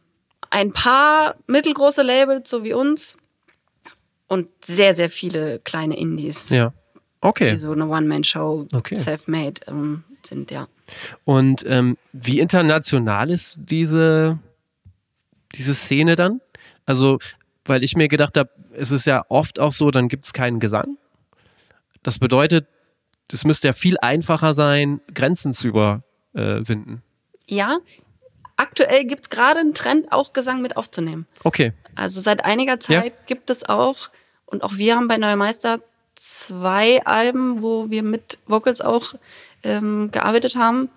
[0.50, 3.18] ein paar mittelgroße Labels, so wie uns,
[4.28, 6.74] und sehr, sehr viele kleine Indies, Ja.
[7.22, 7.52] Okay.
[7.52, 8.96] die so eine One-Man-Show, Okay.
[8.96, 10.68] self-made ähm, sind, ja.
[11.26, 14.40] Und ähm, wie international ist diese,
[15.56, 16.42] diese Szene dann?
[16.86, 17.20] Also,
[17.66, 20.60] weil ich mir gedacht habe, es ist ja oft auch so, dann gibt es keinen
[20.60, 20.98] Gesang.
[22.04, 22.68] Das bedeutet,
[23.32, 27.02] es müsste ja viel einfacher sein, Grenzen zu überwinden.
[27.48, 27.80] Ja,
[28.58, 31.28] aktuell gibt's gerade einen Trend, auch Gesang mit aufzunehmen.
[31.44, 31.74] Okay.
[31.96, 34.10] Also seit einiger Zeit gibt es auch,
[34.46, 35.80] und auch wir haben bei Neue Meister
[36.16, 39.16] zwei Alben, wo wir mit Vocals auch
[39.64, 40.90] ähm, gearbeitet haben.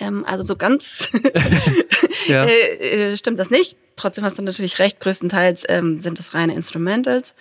[0.00, 1.10] Ähm, also so ganz
[2.26, 2.44] Ja.
[2.48, 3.76] äh, äh, stimmt das nicht.
[3.96, 7.34] Trotzdem hast du natürlich recht, größtenteils ähm, sind das reine Instrumentals.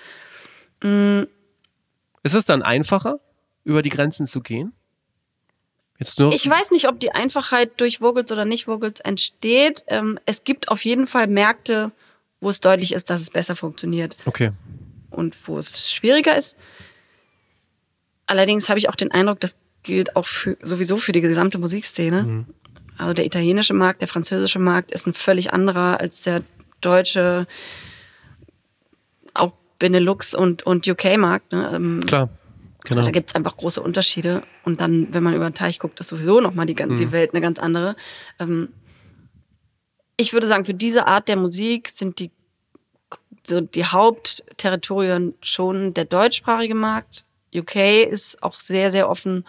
[0.82, 3.20] Ist es dann einfacher,
[3.66, 4.72] über die Grenzen zu gehen?
[6.00, 6.34] Jetzt nur.
[6.34, 9.84] Ich weiß nicht, ob die Einfachheit durch Vocals oder nicht Vocals entsteht.
[9.88, 11.92] Ähm, es gibt auf jeden Fall Märkte,
[12.40, 14.52] wo es deutlich ist, dass es besser funktioniert okay.
[15.10, 16.58] und wo es schwieriger ist.
[18.28, 22.46] Allerdings habe ich auch den Eindruck, das gilt auch für, sowieso für die gesamte Musikszene.
[22.98, 26.44] Also der italienische Markt, der französische Markt ist ein völlig anderer als der
[26.82, 27.48] deutsche,
[29.34, 31.52] auch Benelux und, und UK-Markt.
[31.52, 31.72] Ne?
[31.74, 32.30] Ähm, Klar.
[32.86, 33.04] Genau.
[33.04, 34.44] Da gibt's einfach große Unterschiede.
[34.64, 37.34] Und dann, wenn man über den Teich guckt, ist sowieso nochmal die, ganze die Welt
[37.34, 37.96] eine ganz andere.
[38.40, 38.70] Ähm,
[40.18, 42.32] ich würde sagen, für diese Art der Musik sind die,
[43.46, 47.26] so die Hauptterritorien schon der deutschsprachige Markt.
[47.54, 47.76] UK
[48.10, 49.46] ist auch sehr, sehr offen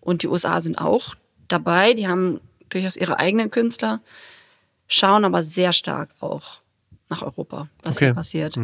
[0.00, 1.14] und die USA sind auch
[1.48, 1.94] dabei.
[1.94, 4.00] Die haben durchaus ihre eigenen Künstler,
[4.88, 6.60] schauen aber sehr stark auch
[7.08, 8.06] nach Europa, was Okay.
[8.06, 8.56] hier passiert.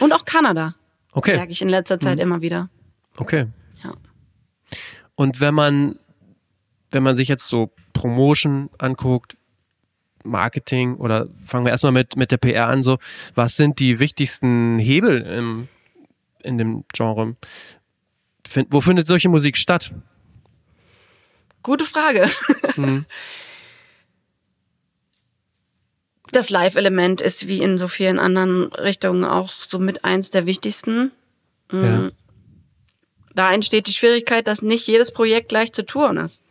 [0.00, 0.74] Und auch Kanada.
[1.12, 1.36] Okay.
[1.36, 2.68] Merke ich in letzter Zeit immer wieder.
[3.18, 3.46] Okay.
[3.82, 3.92] Ja.
[5.14, 5.98] Und wenn man,
[6.90, 9.36] wenn man sich jetzt so Promotion anguckt,
[10.24, 12.98] Marketing oder fangen wir erstmal mit, mit der PR an, so,
[13.34, 15.68] was sind die wichtigsten Hebel im,
[16.42, 17.36] in dem Genre?
[18.46, 19.92] Find, wo findet solche Musik statt?
[21.62, 22.30] Gute Frage.
[26.30, 31.10] Das Live-Element ist wie in so vielen anderen Richtungen auch so mit eins der wichtigsten.
[31.72, 32.10] Ja.
[33.38, 36.42] Da entsteht die Schwierigkeit, dass nicht jedes Projekt gleich zu touren ist.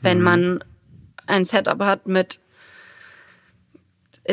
[0.00, 0.64] Wenn man
[1.28, 2.40] ein Setup hat mit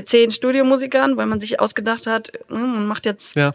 [0.06, 3.54] zehn Studiomusikern, weil man sich ausgedacht hat, hm, man macht jetzt Ja.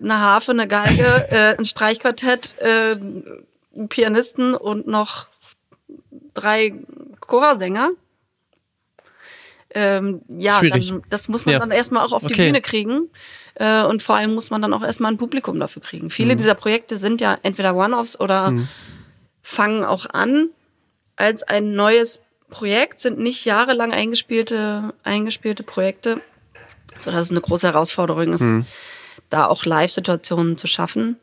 [0.00, 5.28] eine Harfe, eine Geige, äh, ein Streichquartett, äh, einen Pianisten und noch
[6.32, 6.72] drei
[7.20, 7.90] Chorsänger.
[9.68, 11.58] Ähm, ja, dann, das muss man Ja.
[11.58, 12.46] dann erstmal auch auf die Okay.
[12.46, 13.10] Bühne kriegen.
[13.58, 16.10] Äh, und vor allem muss man dann auch erstmal ein Publikum dafür kriegen.
[16.10, 16.38] Viele Mhm.
[16.38, 18.52] dieser Projekte sind ja entweder One-Offs oder
[19.42, 20.48] fangen auch an
[21.16, 26.20] als ein neues Projekt, sind nicht jahrelang eingespielte, eingespielte Projekte,
[26.98, 28.66] sodass es eine große Herausforderung ist, Mhm.
[29.30, 31.16] da auch Live-Situationen zu schaffen.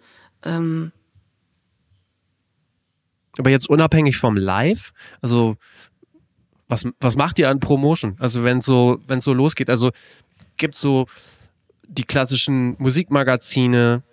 [0.43, 0.91] Ähm,
[3.37, 5.55] Aber jetzt unabhängig vom Live, also
[6.67, 8.15] was, was macht ihr an Promotion?
[8.19, 9.91] Also wenn so, wenn so losgeht, also
[10.57, 11.07] gibt's so
[11.93, 14.03] die klassischen Musikmagazine,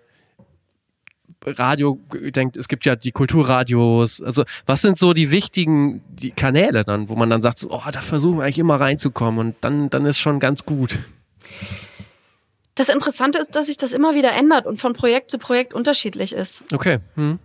[1.44, 6.32] Radio, ich denke, es gibt ja die Kulturradios, also was sind so die wichtigen die
[6.32, 9.56] Kanäle dann, wo man dann sagt, so, oh, da versuchen wir eigentlich immer reinzukommen und
[9.62, 10.98] dann, dann ist schon ganz gut.
[12.74, 16.34] das Interessante ist, dass sich das immer wieder ändert und von Projekt zu Projekt unterschiedlich
[16.34, 16.62] ist.
[16.72, 16.98] Okay.
[17.14, 17.38] Hm.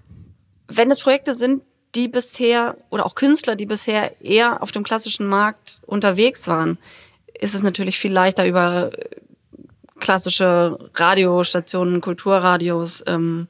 [0.68, 1.62] wenn es Projekte sind,
[1.96, 6.78] die bisher oder auch Künstler, die bisher eher auf dem klassischen Markt unterwegs waren,
[7.40, 8.92] ist es natürlich viel leichter über
[10.06, 13.48] klassische Radiostationen, Kulturradios ähm,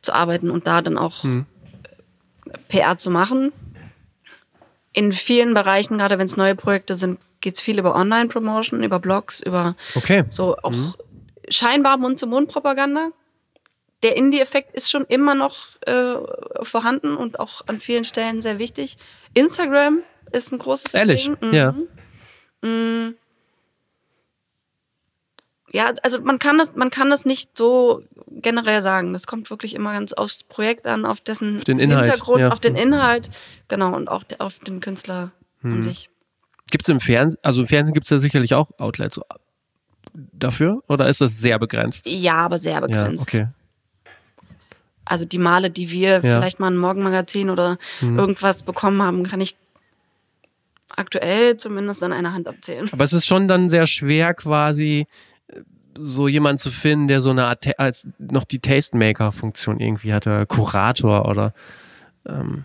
[0.00, 1.44] zu arbeiten und da dann auch äh,
[2.68, 3.52] PR zu machen.
[4.94, 8.98] In vielen Bereichen, gerade wenn es neue Projekte sind, geht es viel über Online-Promotion, über
[8.98, 10.24] Blogs, über Okay.
[10.30, 10.96] so auch
[11.50, 13.10] scheinbar Mund-zu-Mund-Propaganda.
[14.02, 16.14] Der Indie-Effekt ist schon immer noch äh,
[16.62, 18.96] vorhanden und auch an vielen Stellen sehr wichtig.
[19.34, 19.98] Instagram
[20.32, 21.26] ist ein großes Ehrlich?
[21.26, 21.36] Ding.
[21.42, 21.54] Mhm.
[21.54, 21.74] Ja.
[25.72, 29.12] Ja, also man kann das, man kann das nicht so generell sagen.
[29.12, 32.48] Das kommt wirklich immer ganz aufs Projekt an, auf dessen Auf den Inhalt, Hintergrund, ja.
[32.50, 33.30] Auf den Inhalt,
[33.68, 35.30] genau, und auch auf den Künstler
[35.62, 36.08] an sich.
[36.70, 39.20] Gibt's im Fernsehen, also im Fernsehen gibt's ja sicherlich auch Outlets
[40.12, 42.06] dafür oder ist das sehr begrenzt?
[42.06, 43.22] Ja, aber sehr Ja, begrenzt.
[43.28, 43.48] okay.
[45.04, 48.18] Also die Male, die wir vielleicht mal ein Morgenmagazin oder Mhm.
[48.18, 49.56] irgendwas bekommen haben, kann ich
[50.88, 52.88] aktuell zumindest an einer Hand abzählen.
[52.92, 55.06] Aber es ist schon dann sehr schwer, quasi
[56.04, 61.28] so jemanden zu finden, der so eine Art, als noch die Tastemaker-Funktion irgendwie hatte, Kurator
[61.28, 61.52] oder
[62.26, 62.64] ähm,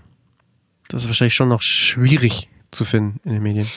[0.89, 3.69] das ist wahrscheinlich schon noch schwierig zu finden in den Medien.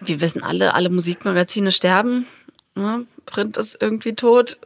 [0.00, 2.26] Wir wissen alle, alle Musikmagazine sterben.
[2.74, 3.06] Ne?
[3.26, 4.58] Print ist irgendwie tot.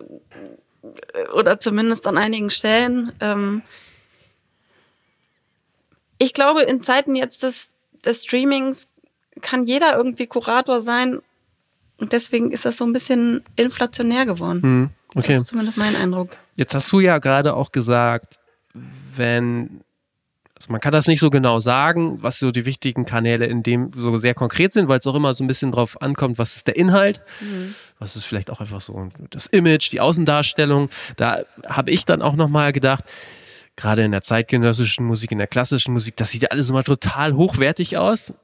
[1.35, 3.13] Oder zumindest an einigen Stellen.
[3.21, 3.63] Ähm
[6.19, 7.73] ich glaube, in Zeiten jetzt des,
[8.05, 8.87] des Streamings
[9.41, 11.21] kann jeder irgendwie Kurator sein.
[12.03, 14.61] Und deswegen ist das so ein bisschen inflationär geworden.
[14.61, 15.35] Hm, okay.
[15.35, 16.37] Das ist zumindest mein Eindruck.
[16.57, 18.41] Jetzt hast du ja gerade auch gesagt,
[19.15, 19.83] wenn,
[20.57, 23.93] also man kann das nicht so genau sagen, was so die wichtigen Kanäle in dem
[23.95, 26.67] so sehr konkret sind, weil es auch immer so ein bisschen drauf ankommt, was ist
[26.67, 27.21] der Inhalt,
[28.01, 30.91] was ist vielleicht auch einfach so das Image, die Außendarstellung.
[31.15, 33.05] Da habe ich dann auch nochmal gedacht,
[33.77, 37.35] gerade in der zeitgenössischen Musik, in der klassischen Musik, das sieht ja alles immer total
[37.35, 38.35] hochwertig aus.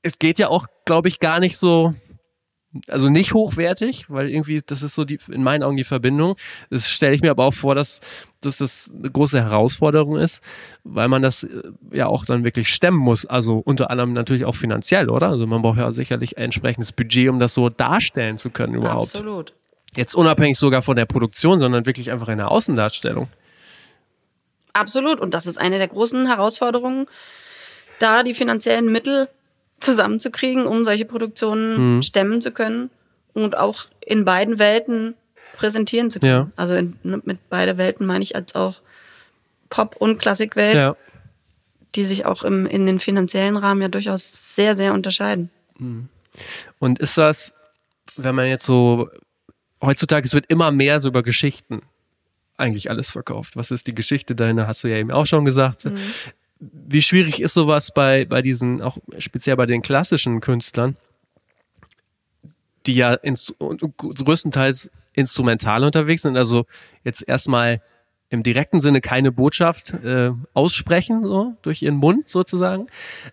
[0.00, 1.94] Es geht ja auch, glaube ich, gar nicht so
[2.88, 6.36] also nicht hochwertig, weil irgendwie, das ist so die, in meinen Augen die Verbindung.
[6.70, 8.00] Das stelle ich mir aber auch vor, dass,
[8.40, 10.42] dass das eine große Herausforderung ist,
[10.84, 11.48] weil man das äh,
[11.92, 13.26] ja auch dann wirklich stemmen muss.
[13.26, 15.28] Also unter anderem natürlich auch finanziell, oder?
[15.28, 19.14] Also man braucht ja sicherlich ein entsprechendes Budget, um das so darstellen zu können überhaupt.
[19.14, 19.54] Absolut.
[19.94, 23.28] Jetzt unabhängig sogar von der Produktion, sondern wirklich einfach in der Außendarstellung.
[24.72, 25.20] Absolut.
[25.20, 27.06] Und das ist eine der großen Herausforderungen,
[27.98, 29.28] da die finanziellen Mittel
[29.82, 32.02] zusammenzukriegen, um solche Produktionen mhm.
[32.02, 32.90] stemmen zu können
[33.32, 35.14] und auch in beiden Welten
[35.56, 36.32] präsentieren zu können.
[36.32, 36.50] Ja.
[36.56, 38.80] Also in, mit beide Welten meine ich als auch
[39.70, 40.96] Pop- und Klassikwelt, ja.
[41.94, 45.50] die sich auch im, in den finanziellen Rahmen ja durchaus sehr, sehr unterscheiden.
[45.78, 46.08] Mhm.
[46.78, 47.52] Und ist das,
[48.16, 49.08] wenn man jetzt so,
[49.82, 51.82] heutzutage, es wird immer mehr so über Geschichten
[52.56, 53.56] eigentlich alles verkauft.
[53.56, 55.86] Was ist die Geschichte dahinter, hast du ja eben auch schon gesagt.
[55.86, 55.98] Mhm
[56.70, 60.96] wie schwierig ist sowas bei, bei diesen, auch speziell bei den klassischen Künstlern,
[62.86, 66.66] die ja ins, größtenteils instrumental unterwegs sind, also
[67.04, 67.82] jetzt erstmal
[68.30, 72.86] im direkten Sinne keine Botschaft äh, aussprechen, so durch ihren Mund sozusagen.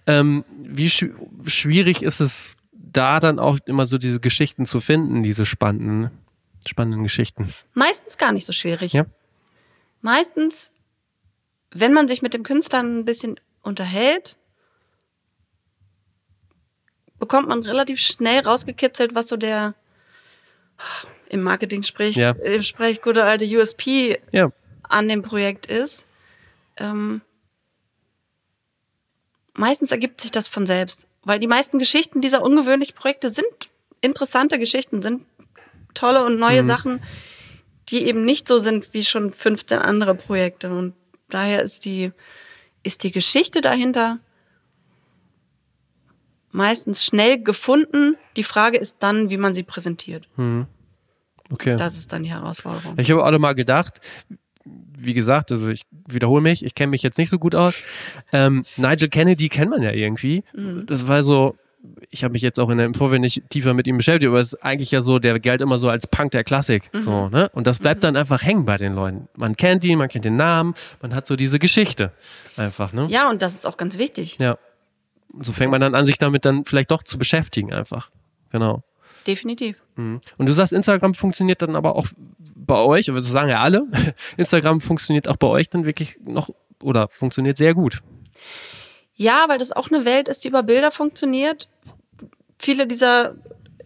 [0.06, 1.06] Ähm, wie sch
[1.46, 6.12] schwierig ist es da dann auch immer so diese Geschichten zu finden, diese spannenden,
[6.68, 7.54] spannenden Geschichten?
[7.74, 8.92] Meistens gar nicht so schwierig.
[8.92, 9.06] Ja.
[10.02, 10.72] Meistens
[11.72, 14.36] wenn man sich mit dem Künstler ein bisschen unterhält,
[17.20, 19.76] bekommt man relativ schnell rausgekitzelt, was so der
[21.30, 22.32] im Marketing spricht, ja.
[22.32, 24.52] im Sprech gute alte USP ja.
[24.84, 26.06] an dem Projekt ist.
[26.78, 27.22] Ähm,
[29.54, 33.46] meistens ergibt sich das von selbst, weil die meisten Geschichten dieser ungewöhnlichen Projekte sind
[34.02, 35.26] interessante Geschichten, sind
[35.94, 36.68] tolle und neue mhm.
[36.68, 37.04] Sachen,
[37.90, 40.72] die eben nicht so sind wie schon 15 andere Projekte.
[40.72, 40.94] Und
[41.30, 42.12] daher ist die,
[42.84, 44.20] ist die Geschichte dahinter
[46.52, 48.16] meistens schnell gefunden.
[48.36, 50.28] Die Frage ist dann, wie man sie präsentiert.
[50.36, 50.66] Hm.
[51.52, 51.78] Okay.
[51.78, 52.96] Das ist dann die Herausforderung.
[52.98, 54.00] Ich habe alle mal gedacht,
[54.66, 57.76] wie gesagt, also ich wiederhole mich, ich kenne mich jetzt nicht so gut aus.
[58.32, 60.44] Ähm, Nigel Kennedy kennt man ja irgendwie.
[60.54, 60.86] Mhm.
[60.86, 61.56] Das war so,
[62.10, 64.54] ich habe mich jetzt auch in der Vorwelt nicht tiefer mit ihm beschäftigt, aber es
[64.54, 66.90] ist eigentlich ja so, der galt immer so als Punk der Klassik.
[66.94, 67.02] Mhm.
[67.02, 67.50] So, ne?
[67.54, 68.08] Und das bleibt mhm.
[68.08, 69.28] dann einfach hängen bei den Leuten.
[69.36, 72.12] Man kennt ihn, man kennt den Namen, man hat so diese Geschichte
[72.58, 73.08] einfach, ne?
[73.10, 74.38] Ja, und das ist auch ganz wichtig.
[74.40, 74.58] Ja.
[75.40, 78.10] So fängt man dann an, sich damit dann vielleicht doch zu beschäftigen, einfach.
[78.52, 78.84] Genau.
[79.28, 79.84] Definitiv.
[79.96, 80.22] Mhm.
[80.38, 82.08] Und du sagst, Instagram funktioniert dann aber auch
[82.56, 83.84] bei euch, aber das sagen ja alle,
[84.38, 86.50] Instagram funktioniert auch bei euch dann wirklich noch
[86.82, 88.02] oder funktioniert sehr gut.
[89.20, 91.68] Ja, weil das auch eine Welt ist, die über Bilder funktioniert.
[92.58, 93.36] Viele dieser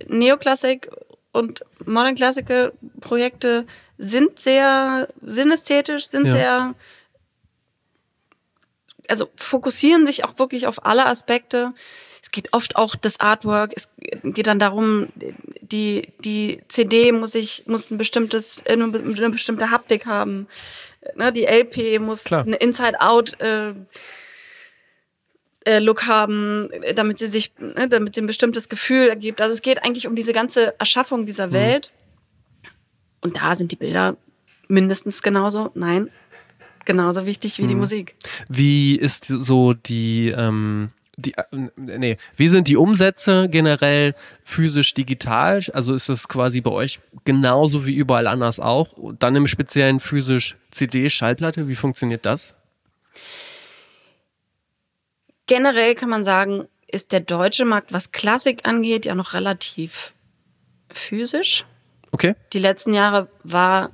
[0.06, 0.91] Neoklassik
[1.32, 3.65] und Modern Classical Projekte
[3.98, 6.32] sind sehr sinnästhetisch, sind ja.
[6.32, 6.76] sehr,
[9.08, 11.74] also fokussieren sich auch wirklich auf alle Aspekte.
[12.22, 13.74] Es geht oft auch das Artwork.
[13.76, 13.89] Es
[14.22, 15.08] geht dann darum,
[15.62, 20.48] die, die CD muss ich, muss ein bestimmtes, eine bestimmte Haptik haben.
[21.15, 22.46] Ne, die LP muss Klar.
[22.46, 23.74] eine Inside-Out, äh,
[25.65, 29.41] äh, Look haben, damit sie sich, ne, damit sie ein bestimmtes Gefühl ergibt.
[29.41, 31.54] Also es geht eigentlich um diese ganze Erschaffung dieser mhm.
[31.54, 31.93] Welt.
[33.21, 34.17] Und da sind die Bilder
[34.67, 36.10] mindestens genauso, nein,
[36.86, 37.67] genauso wichtig wie mhm.
[37.67, 38.15] die Musik.
[38.49, 41.43] Wie ist so die, ähm, die, äh,
[41.78, 45.62] nee, wie sind die Umsätze generell physisch digital?
[45.73, 48.93] Also ist das quasi bei euch genauso wie überall anders auch?
[49.19, 52.56] Dann im speziellen physisch CD, Schallplatte, wie funktioniert das?
[55.47, 60.13] Generell kann man sagen, ist der deutsche Markt, was Klassik angeht, ja noch relativ
[60.91, 61.65] physisch.
[62.12, 62.36] Okay.
[62.53, 63.89] Die letzten Jahre war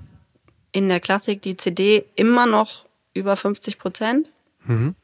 [0.72, 4.32] in der Klassik die CD immer noch über 50 Prozent.
[4.66, 4.96] Mhm.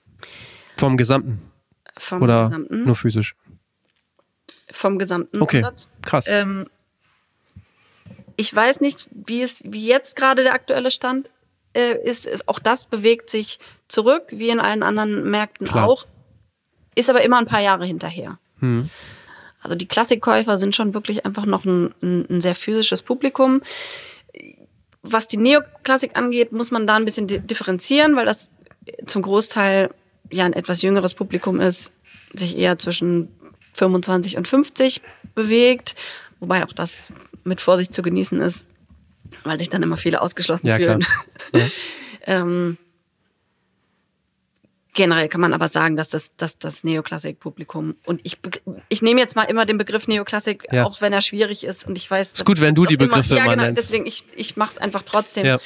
[0.77, 1.51] Vom gesamten?
[1.97, 2.83] Vom Oder gesamten.
[2.83, 3.35] nur physisch?
[4.69, 5.57] Vom gesamten okay.
[5.57, 5.87] Umsatz.
[6.01, 6.25] Krass.
[6.27, 6.67] Ähm,
[8.35, 11.29] ich weiß nicht, wie es, wie jetzt gerade der aktuelle Stand
[11.73, 12.47] äh, ist, ist.
[12.49, 15.87] Auch das bewegt sich zurück, wie in allen anderen Märkten Klar.
[15.87, 16.05] auch
[16.95, 18.39] ist aber immer ein paar Jahre hinterher.
[18.59, 18.89] Hm.
[19.61, 23.61] Also die Klassikkäufer sind schon wirklich einfach noch ein, ein, ein sehr physisches Publikum.
[25.01, 28.49] Was die Neoklassik angeht, muss man da ein bisschen differenzieren, weil das
[29.05, 29.89] zum Großteil
[30.31, 31.91] ja ein etwas jüngeres Publikum ist,
[32.33, 33.29] sich eher zwischen
[33.73, 35.01] 25 und 50
[35.33, 35.95] bewegt,
[36.39, 37.11] wobei auch das
[37.43, 38.65] mit Vorsicht zu genießen ist,
[39.43, 41.05] weil sich dann immer viele ausgeschlossen ja, fühlen.
[41.53, 41.65] Ja.
[42.25, 42.77] ähm,
[44.95, 48.37] Generell kann man aber sagen, dass das, dass das Neoklassik-Publikum und ich,
[48.89, 50.85] ich nehme jetzt mal immer den Begriff Neoklassik, ja.
[50.85, 52.31] auch wenn er schwierig ist und ich weiß.
[52.33, 53.83] Ist gut, wenn du die Begriffe immer, ja, genau, nennst.
[53.83, 55.59] deswegen ich, ich mache es einfach trotzdem, ja.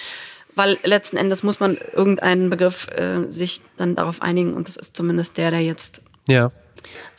[0.55, 4.95] weil letzten Endes muss man irgendeinen Begriff äh, sich dann darauf einigen und das ist
[4.97, 6.51] zumindest der, der jetzt Ja.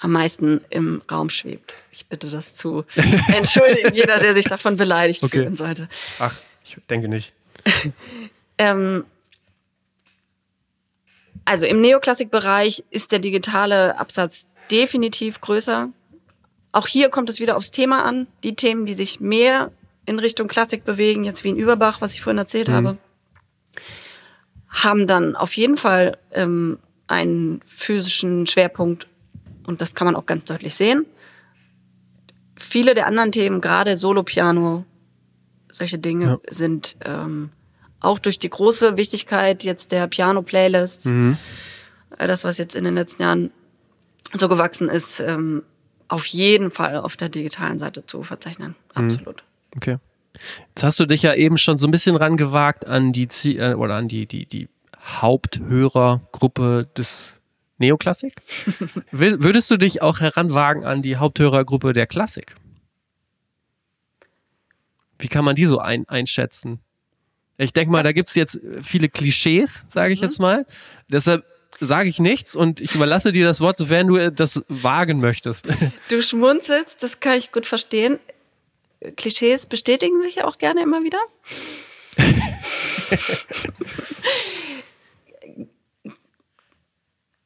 [0.00, 1.74] am meisten im Raum schwebt.
[1.92, 2.84] Ich bitte das zu
[3.28, 5.38] entschuldigen, jeder, der sich davon beleidigt Okay.
[5.38, 5.88] fühlen sollte.
[6.18, 7.32] Ach, ich denke nicht.
[8.62, 9.04] Ähm,
[11.50, 15.88] also im Neoklassikbereich ist der digitale Absatz definitiv größer.
[16.70, 18.28] Auch hier kommt es wieder aufs Thema an.
[18.44, 19.72] Die Themen, die sich mehr
[20.06, 22.98] in Richtung Klassik bewegen, jetzt wie in Überbach, was ich vorhin erzählt habe,
[24.68, 29.08] haben dann auf jeden Fall ähm, einen physischen Schwerpunkt
[29.66, 31.04] und das kann man auch ganz deutlich sehen.
[32.54, 34.84] Viele der anderen Themen, gerade Solo-Piano,
[35.72, 36.38] solche Dinge Ja.
[36.48, 37.50] sind ähm,
[38.00, 41.36] auch durch die große Wichtigkeit jetzt der Piano-Playlists, Mhm.
[42.18, 43.50] äh, das, was jetzt in den letzten Jahren
[44.34, 45.62] so gewachsen ist, ähm,
[46.08, 48.74] auf jeden Fall auf der digitalen Seite zu verzeichnen.
[48.96, 49.04] Mhm.
[49.04, 49.44] Absolut.
[49.76, 49.98] Okay.
[50.68, 53.74] Jetzt hast du dich ja eben schon so ein bisschen rangewagt an die Zie- äh,
[53.74, 54.68] oder an die die die
[55.02, 57.32] Haupthörergruppe des
[57.78, 58.34] Neoklassik.
[59.10, 62.54] Würdest du dich auch heranwagen an die Haupthörergruppe der Klassik?
[65.18, 66.80] Wie kann man die so ein, einschätzen?
[67.60, 70.64] Ich denke mal, da gibt's jetzt viele Klischees, sage ich jetzt mal.
[71.08, 71.44] Deshalb
[71.78, 75.68] sage ich nichts und ich überlasse dir das Wort, sofern du das wagen möchtest.
[76.08, 78.18] Du schmunzelst, das kann ich gut verstehen.
[79.16, 81.18] Klischees bestätigen sich ja auch gerne immer wieder.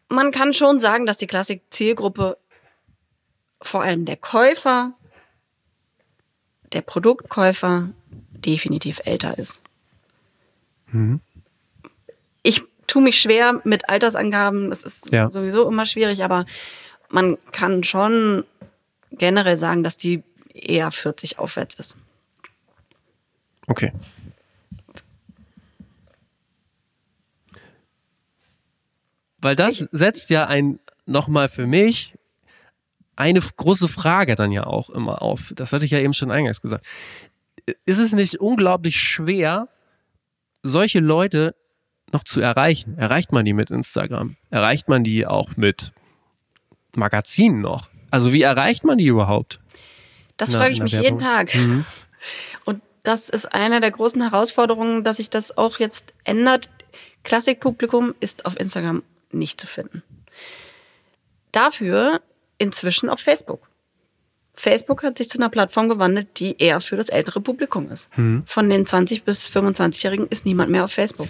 [0.09, 2.39] Man kann schon sagen, dass die Klassik-Zielgruppe
[3.63, 4.93] vor allem der Käufer,
[6.73, 7.91] der Produktkäufer
[8.31, 9.64] definitiv älter ist.
[12.43, 15.31] Ich tue mich schwer mit Altersangaben, das ist Ja.
[15.31, 16.45] sowieso immer schwierig, aber
[17.11, 18.45] man kann schon
[19.11, 21.97] generell sagen, dass die eher 40 aufwärts ist.
[23.67, 23.93] Okay.
[29.39, 32.15] Weil das setzt ja ein, nochmal für mich,
[33.17, 35.53] eine große Frage dann ja auch immer auf.
[35.55, 36.87] Das hatte ich ja eben schon eingangs gesagt.
[37.85, 39.69] Ist es nicht unglaublich schwer,
[40.65, 41.55] solche Leute
[42.13, 42.99] noch zu erreichen?
[42.99, 44.37] Erreicht man die mit Instagram?
[44.51, 45.93] Erreicht man die auch mit
[46.97, 47.89] Magazinen noch?
[48.11, 49.61] Also wie erreicht man die überhaupt?
[50.37, 51.21] Das Na, frage ich mich jeden.
[51.21, 51.57] Tag.
[52.65, 56.69] Und das ist eine der großen Herausforderungen, dass sich das auch jetzt ändert.
[57.23, 60.03] Klassikpublikum ist auf Instagram nicht zu finden.
[61.53, 62.21] Dafür
[62.59, 63.69] inzwischen auf Facebook.
[64.55, 68.09] Facebook hat sich zu einer Plattform gewandelt, die eher für das ältere Publikum ist.
[68.47, 71.29] Von den 20 bis 25-Jährigen ist niemand mehr auf Facebook.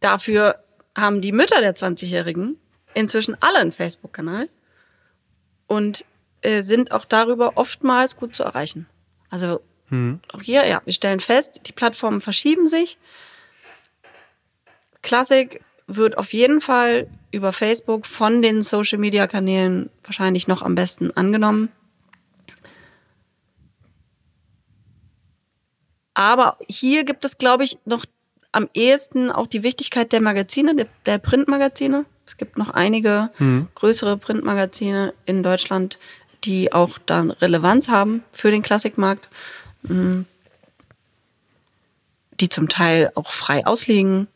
[0.00, 0.56] Dafür
[0.96, 2.56] haben die Mütter der 20-Jährigen
[2.94, 4.48] inzwischen alle einen Facebook-Kanal
[5.66, 6.04] und
[6.42, 8.86] äh, sind auch darüber oftmals gut zu erreichen.
[9.30, 9.62] Also
[10.32, 12.98] auch hier, ja, wir stellen fest, die Plattformen verschieben sich.
[15.02, 21.70] Klassik wird auf jeden Fall über Facebook von den Social-Media-Kanälen wahrscheinlich noch am besten angenommen.
[26.14, 28.04] Aber hier gibt es, glaube ich, noch
[28.52, 32.04] am ehesten auch die Wichtigkeit der Magazine, der, der Printmagazine.
[32.26, 33.30] Es gibt noch einige
[33.74, 35.98] größere Printmagazine in Deutschland,
[36.44, 39.28] die auch dann Relevanz haben für den Klassikmarkt,
[39.82, 40.22] mm,
[42.40, 44.28] die zum Teil auch frei ausliegen.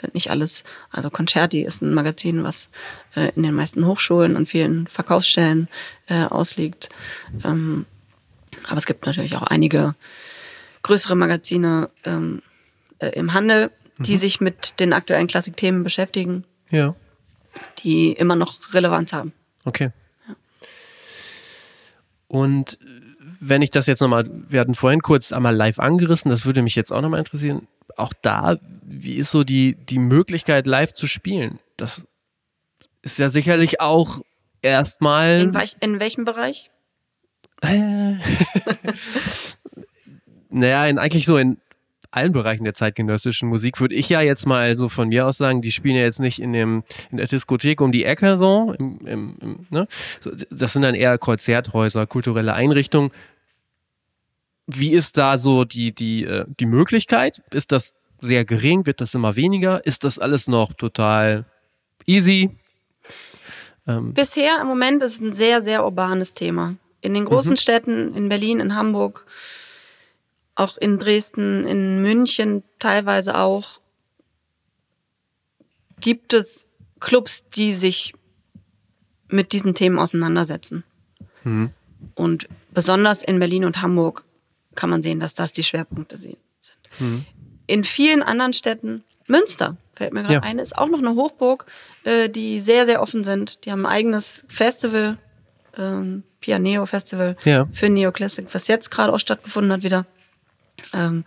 [0.00, 2.70] Sind nicht alles, also Concerti ist ein Magazin, was
[3.14, 5.68] äh, in den meisten Hochschulen und vielen Verkaufsstellen
[6.08, 6.88] äh, ausliegt.
[7.44, 7.84] Ähm,
[8.66, 9.94] aber es gibt natürlich auch einige
[10.82, 12.40] größere Magazine ähm,
[12.98, 16.94] äh, im Handel, die sich mit den aktuellen Klassikthemen beschäftigen, Ja.
[17.84, 19.34] die immer noch Relevanz haben.
[19.66, 19.90] Okay.
[22.26, 22.86] Und äh,
[23.40, 26.74] wenn ich das jetzt nochmal, wir hatten vorhin kurz einmal live angerissen, das würde mich
[26.76, 27.66] jetzt auch nochmal interessieren.
[27.96, 31.58] Auch da, wie ist so die, die Möglichkeit, live zu spielen?
[31.76, 32.04] Das
[33.02, 34.20] ist ja sicherlich auch
[34.62, 35.40] erstmal.
[35.40, 36.70] In, welch, in welchem Bereich?
[40.52, 41.58] Naja, in, eigentlich so in
[42.10, 45.62] allen Bereichen der zeitgenössischen Musik würde ich ja jetzt mal so von mir aus sagen,
[45.62, 49.06] die spielen ja jetzt nicht in dem in der Diskothek um die Ecke so, im,
[49.06, 49.86] im, im, ne?
[50.50, 53.12] das sind dann eher Konzerthäuser, kulturelle Einrichtungen.
[54.76, 57.42] Wie ist da so die die äh, die Möglichkeit?
[57.52, 58.86] Ist das sehr gering?
[58.86, 59.84] Wird das immer weniger?
[59.84, 61.44] Ist das alles noch total
[62.06, 62.50] easy?
[63.86, 66.76] Bisher im Moment ist es ein sehr, sehr urbanes Thema.
[67.00, 69.26] In den großen Städten, in Berlin, in Hamburg,
[70.54, 73.80] auch in Dresden, in München teilweise auch,
[75.98, 76.68] gibt es
[77.00, 78.12] Clubs, die sich
[79.28, 80.84] mit diesen Themen auseinandersetzen.
[82.14, 84.24] Und besonders in Berlin und Hamburg
[84.74, 86.36] kann man sehen, dass das die Schwerpunkte sind.
[87.66, 90.40] in vielen anderen Städten, Münster fällt mir gerade Ja.
[90.40, 91.66] ein, ist auch noch eine Hochburg,
[92.04, 93.64] äh, die sehr, sehr offen sind.
[93.64, 95.18] Die haben ein eigenes Festival,
[95.76, 97.68] ähm, Pianeo Festival Ja.
[97.72, 100.04] für Neoclassic, was jetzt gerade auch stattgefunden hat wieder.
[100.92, 101.24] Ähm,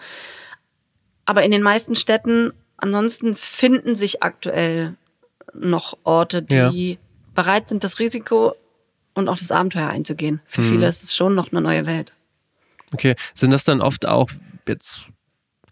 [1.26, 4.96] aber in den meisten Städten ansonsten finden sich aktuell
[5.54, 6.98] noch Orte, die
[7.36, 8.56] bereit sind, das Risiko
[9.14, 10.42] und auch das Abenteuer einzugehen.
[10.46, 10.70] Für Mhm.
[10.72, 12.14] viele ist es schon noch eine neue Welt.
[12.94, 13.16] Okay.
[13.34, 14.30] Sind das dann oft auch
[14.68, 15.08] jetzt,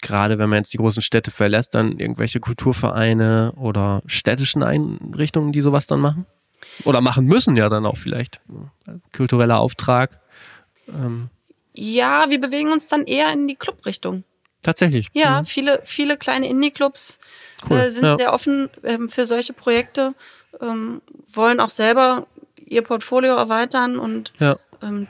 [0.02, 5.62] gerade wenn man jetzt die großen Städte verlässt, dann irgendwelche Kulturvereine oder städtischen Einrichtungen, die
[5.62, 6.26] sowas dann machen?
[6.84, 8.40] Oder machen müssen ja dann auch vielleicht.
[9.16, 10.20] Kultureller Auftrag.
[10.88, 11.30] Ähm,
[11.74, 14.24] Ja, wir bewegen uns dann eher in die Clubrichtung.
[14.62, 15.08] tatsächlich.
[15.14, 17.18] Ja, viele, viele kleine Indie-Clubs
[17.68, 18.16] Cool, äh, sind ja.
[18.16, 20.14] sehr offen ähm, für solche Projekte,
[20.60, 21.02] ähm,
[21.34, 24.58] wollen auch selber ihr Portfolio erweitern und Ja.
[24.84, 25.08] ähm,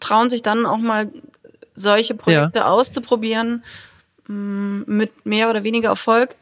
[0.00, 1.10] trauen sich dann auch mal
[1.74, 3.64] solche Projekte auszuprobieren
[4.28, 6.36] mm, mit mehr oder weniger Erfolg.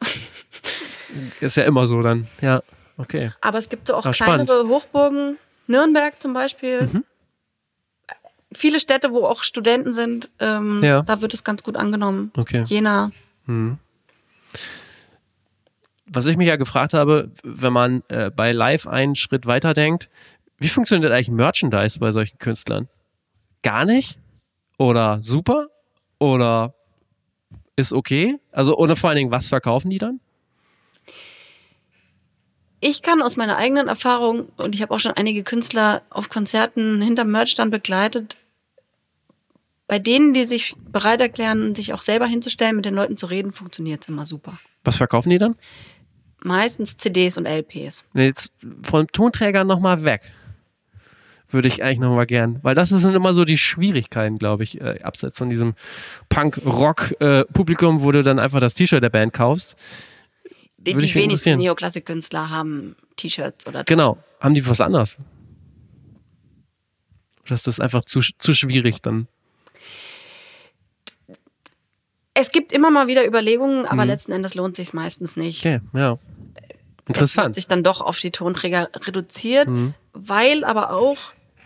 [1.40, 2.26] Ist ja immer so dann.
[2.40, 2.62] Ja.
[2.96, 3.32] Okay.
[3.40, 4.48] Aber es gibt so auch spannend.
[4.48, 6.82] kleinere Hochburgen, Nürnberg zum Beispiel.
[6.86, 7.04] Mhm.
[8.54, 11.02] Viele Städte, wo auch Studenten sind, ähm, Ja.
[11.02, 12.30] da wird es ganz gut angenommen.
[12.36, 12.64] Okay.
[12.66, 13.10] Jena.
[16.06, 20.10] Was ich mich ja gefragt habe, wenn man äh, bei Live einen Schritt weiter denkt,
[20.58, 22.88] wie funktioniert eigentlich Merchandise bei solchen Künstlern?
[23.62, 24.18] Gar nicht?
[24.78, 25.68] Oder super?
[26.18, 26.74] Oder
[27.76, 28.38] ist okay?
[28.50, 30.20] Also, oder vor allen Dingen, was verkaufen die dann?
[32.80, 37.00] Ich kann aus meiner eigenen Erfahrung, und ich habe auch schon einige Künstler auf Konzerten
[37.00, 38.36] hinterm Merchstand begleitet,
[39.86, 43.52] bei denen, die sich bereit erklären, sich auch selber hinzustellen, mit den Leuten zu reden,
[43.52, 44.58] funktioniert es immer super.
[44.84, 45.54] Was verkaufen die dann?
[46.42, 48.02] Meistens CDs und LPs.
[48.14, 48.50] Jetzt
[48.82, 50.22] von Tonträgern nochmal weg.
[51.52, 52.58] Würde ich eigentlich nochmal gern.
[52.62, 55.74] Weil das sind immer so die Schwierigkeiten, glaube ich, äh, abseits von diesem
[56.28, 59.76] Punk-Rock-Publikum, wo du dann einfach das T-Shirt der Band kaufst.
[60.78, 61.58] Die, die wenigsten.
[61.58, 64.18] Neoklassik-Künstler haben T-Shirts oder Genau.
[64.40, 65.16] Haben die was anderes?
[67.44, 69.28] Oder ist das einfach zu, zu schwierig dann?
[72.34, 75.60] Es gibt immer mal wieder Überlegungen, aber letzten Endes lohnt sich meistens nicht.
[75.60, 76.14] Okay, ja.
[76.14, 77.54] Es wird Interessant.
[77.56, 79.92] sich dann doch auf die Tonträger reduziert, Mhm.
[80.12, 81.18] weil aber auch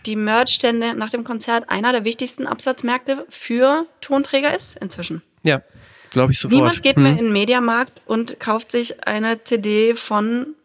[0.05, 5.21] die Merchstände nach dem Konzert einer der wichtigsten Absatzmärkte für Tonträger ist inzwischen.
[5.43, 5.61] Ja,
[6.11, 6.53] glaube ich sofort.
[6.59, 7.03] Niemand geht Hm.
[7.03, 10.55] mehr in den Mediamarkt und kauft sich eine CD von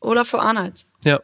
[0.00, 1.20] Olaf Arnolds, Ja,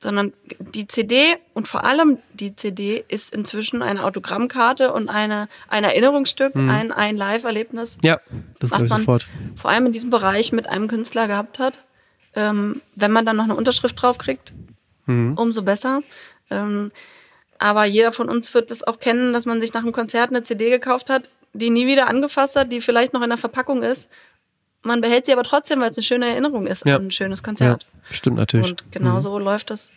[0.00, 5.84] sondern die CD und vor allem die CD ist inzwischen eine Autogrammkarte und eine, ein
[5.84, 8.20] Erinnerungsstück, ein, ein Live-Erlebnis, ja,
[8.58, 9.26] das glaube ich sofort.
[9.54, 11.78] vor allem in diesem Bereich mit einem Künstler gehabt hat.
[12.34, 14.54] Ähm, wenn man dann noch eine Unterschrift drauf kriegt,
[15.06, 15.34] Mhm.
[15.36, 16.02] umso besser.
[16.50, 16.92] Ähm,
[17.58, 20.42] aber jeder von uns wird es auch kennen, dass man sich nach einem Konzert eine
[20.44, 24.08] CD gekauft hat, die nie wieder angefasst hat, die vielleicht noch in der Verpackung ist.
[24.82, 26.96] Man behält sie aber trotzdem, weil es eine schöne Erinnerung ist Ja.
[26.96, 27.86] an ein schönes Ja, Konzert.
[28.10, 28.70] stimmt natürlich.
[28.70, 29.90] Und genauso läuft das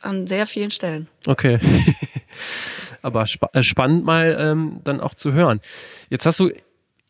[0.00, 1.08] an sehr vielen Stellen.
[1.26, 1.58] Okay.
[3.02, 5.60] Aber spa äh, spannend mal ähm, dann auch zu hören.
[6.08, 6.50] Jetzt hast du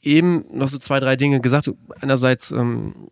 [0.03, 1.70] eben noch so zwei, drei Dinge gesagt.
[2.01, 3.11] Einerseits ähm,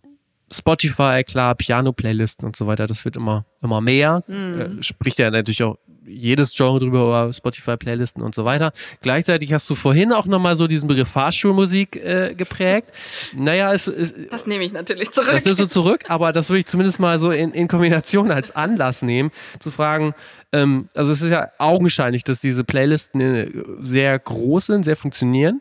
[0.53, 4.23] Spotify, klar, Piano-Playlisten und so weiter, das wird immer, immer mehr.
[4.29, 5.77] Äh, spricht ja natürlich auch
[6.07, 8.73] jedes Genre drüber, über Spotify-Playlisten und so weiter.
[9.03, 12.93] Gleichzeitig hast du vorhin auch nochmal so diesen Begriff Fahrschulmusik äh, geprägt.
[13.37, 15.29] Naja, es, es, Das nehme ich natürlich zurück.
[15.31, 18.55] das nimmst du zurück, aber das würde ich zumindest mal so in, in Kombination als
[18.55, 19.31] Anlass nehmen,
[19.61, 20.15] zu fragen,
[20.53, 25.61] ähm, also es ist ja augenscheinlich, dass diese Playlisten äh, sehr groß sind, sehr funktionieren.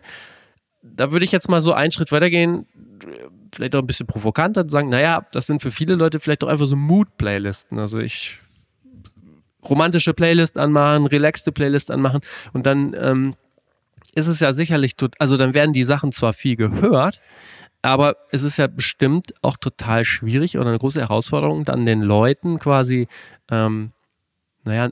[0.96, 2.66] Da würde ich jetzt mal so einen Schritt weitergehen,
[3.54, 6.48] vielleicht auch ein bisschen provokanter und sagen, naja, das sind für viele Leute vielleicht doch
[6.48, 7.80] einfach so Mood-Playlisten.
[7.80, 8.40] Also ich
[9.68, 12.22] romantische Playlist anmachen, relaxte Playlist anmachen
[12.54, 13.36] und dann ähm,
[14.16, 17.22] ist es ja sicherlich, also dann werden die Sachen zwar viel gehört,
[17.82, 22.60] aber es ist ja bestimmt auch total schwierig oder eine große Herausforderung, dann den Leuten
[22.60, 23.08] quasi,
[23.52, 23.92] ähm,
[24.64, 24.90] naja,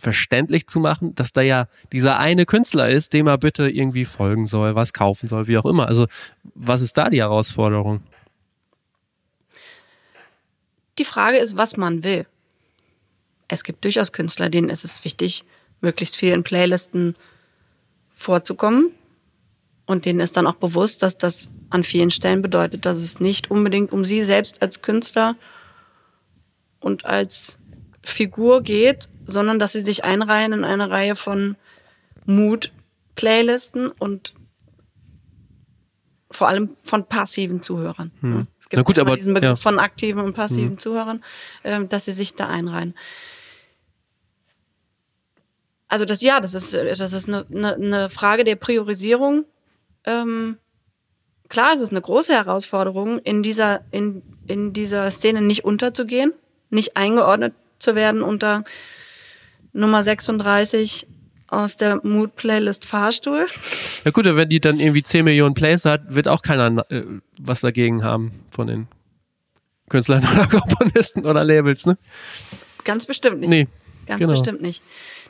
[0.00, 4.46] verständlich zu machen, dass da ja dieser eine Künstler ist, dem er bitte irgendwie folgen
[4.46, 5.88] soll, was kaufen soll, wie auch immer.
[5.88, 6.06] Also,
[6.54, 8.02] was ist da die Herausforderung?
[10.98, 12.26] Die Frage ist, was man will.
[13.48, 15.44] Es gibt durchaus Künstler, denen ist es wichtig,
[15.80, 17.16] möglichst viel in Playlisten
[18.10, 18.90] vorzukommen.
[19.86, 23.50] Und denen ist dann auch bewusst, dass das an vielen Stellen bedeutet, dass es nicht
[23.50, 25.34] unbedingt um sie selbst als Künstler
[26.78, 27.58] und als
[28.02, 31.56] Figur geht, sondern dass sie sich einreihen in eine Reihe von
[32.26, 34.34] Mood-Playlisten und
[36.30, 38.12] vor allem von passiven Zuhörern.
[38.20, 38.46] ne?
[38.60, 39.56] Es gibt Na gut, aber- diesen Begriff ja.
[39.56, 41.24] von aktiven und passiven Zuhörern,
[41.64, 42.94] ähm, dass sie sich da einreihen.
[45.88, 49.44] Also das ja, das ist das ist eine, eine, eine Frage der Priorisierung
[50.04, 50.56] Ähm,
[51.50, 56.32] klar, es ist eine große Herausforderung, in dieser, in, in dieser Szene nicht unterzugehen,
[56.70, 58.64] nicht eingeordnet zu werden unter
[59.72, 61.06] Nummer 36
[61.48, 63.46] aus der Mood-Playlist Fahrstuhl.
[64.04, 67.04] Ja gut, wenn die dann irgendwie 10 Millionen Plays hat, wird auch keiner äh,
[67.38, 68.88] was dagegen haben von den
[69.88, 71.98] Künstlern oder Komponisten oder Labels, ne?
[72.84, 73.48] Ganz bestimmt nicht.
[73.48, 73.66] Nee.
[74.06, 74.32] Ganz genau.
[74.32, 74.82] bestimmt nicht.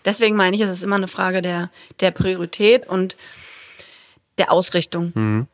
[0.04, 1.70] Deswegen meine ich, es ist immer eine Frage der,
[2.00, 3.16] der Priorität und
[4.38, 5.12] der Ausrichtung.
[5.14, 5.46] Mhm.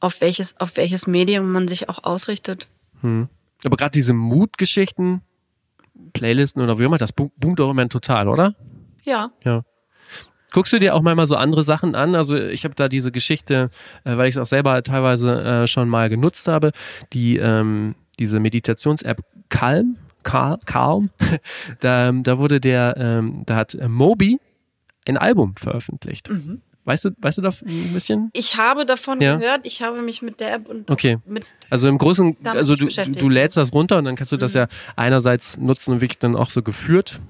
[0.00, 2.68] Auf welches, auf welches Medium man sich auch ausrichtet.
[3.02, 5.22] Aber gerade diese Mood-Geschichten,
[6.18, 8.54] Playlisten oder wie immer, das boom- boomt doch im Moment total, oder?
[9.04, 9.30] Ja.
[9.44, 9.62] Ja.
[10.52, 12.14] Guckst du dir auch manchmal so andere Sachen an?
[12.14, 13.70] Also ich habe da diese Geschichte,
[14.04, 16.72] äh, weil ich es auch selber teilweise äh, schon mal genutzt habe,
[17.12, 21.10] die ähm, diese Meditations-App Calm, Cal, Calm,
[21.80, 24.38] da, da wurde der, ähm, da hat Moby
[25.06, 26.30] ein Album veröffentlicht.
[26.86, 28.30] Weißt du, weißt du da ein bisschen?
[28.32, 29.36] Ich habe davon Ja.
[29.36, 31.18] gehört, ich habe mich mit der App und Okay.
[31.26, 34.54] mit Also im Großen, also du, du, lädst das runter und dann kannst du das
[34.54, 37.20] ja einerseits nutzen und wirklich dann auch so geführt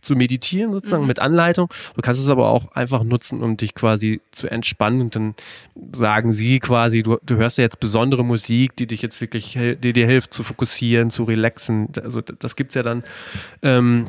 [0.00, 1.70] zu meditieren sozusagen mit Anleitung.
[1.94, 5.34] Du kannst es aber auch einfach nutzen, um dich quasi zu entspannen und dann
[5.94, 9.92] sagen sie quasi, du, du hörst ja jetzt besondere Musik, die dich jetzt wirklich, die
[9.92, 11.88] dir hilft zu fokussieren, zu relaxen.
[12.02, 13.04] Also das gibt's ja dann
[13.62, 14.08] ähm,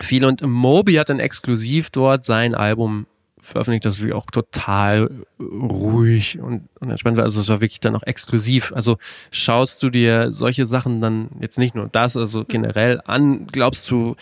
[0.00, 3.06] viel und Moby hat dann exklusiv dort sein Album
[3.42, 7.24] veröffentlicht, das wirklich auch total ruhig und, und entspannt war.
[7.24, 8.72] Also es war wirklich dann auch exklusiv.
[8.72, 8.98] Also
[9.30, 14.16] schaust du dir solche Sachen dann jetzt nicht nur das, also generell an, glaubst du,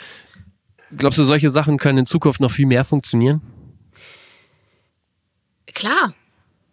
[0.97, 3.43] glaubst du, solche Sachen können in Zukunft noch viel mehr funktionieren?
[5.75, 6.15] Klar.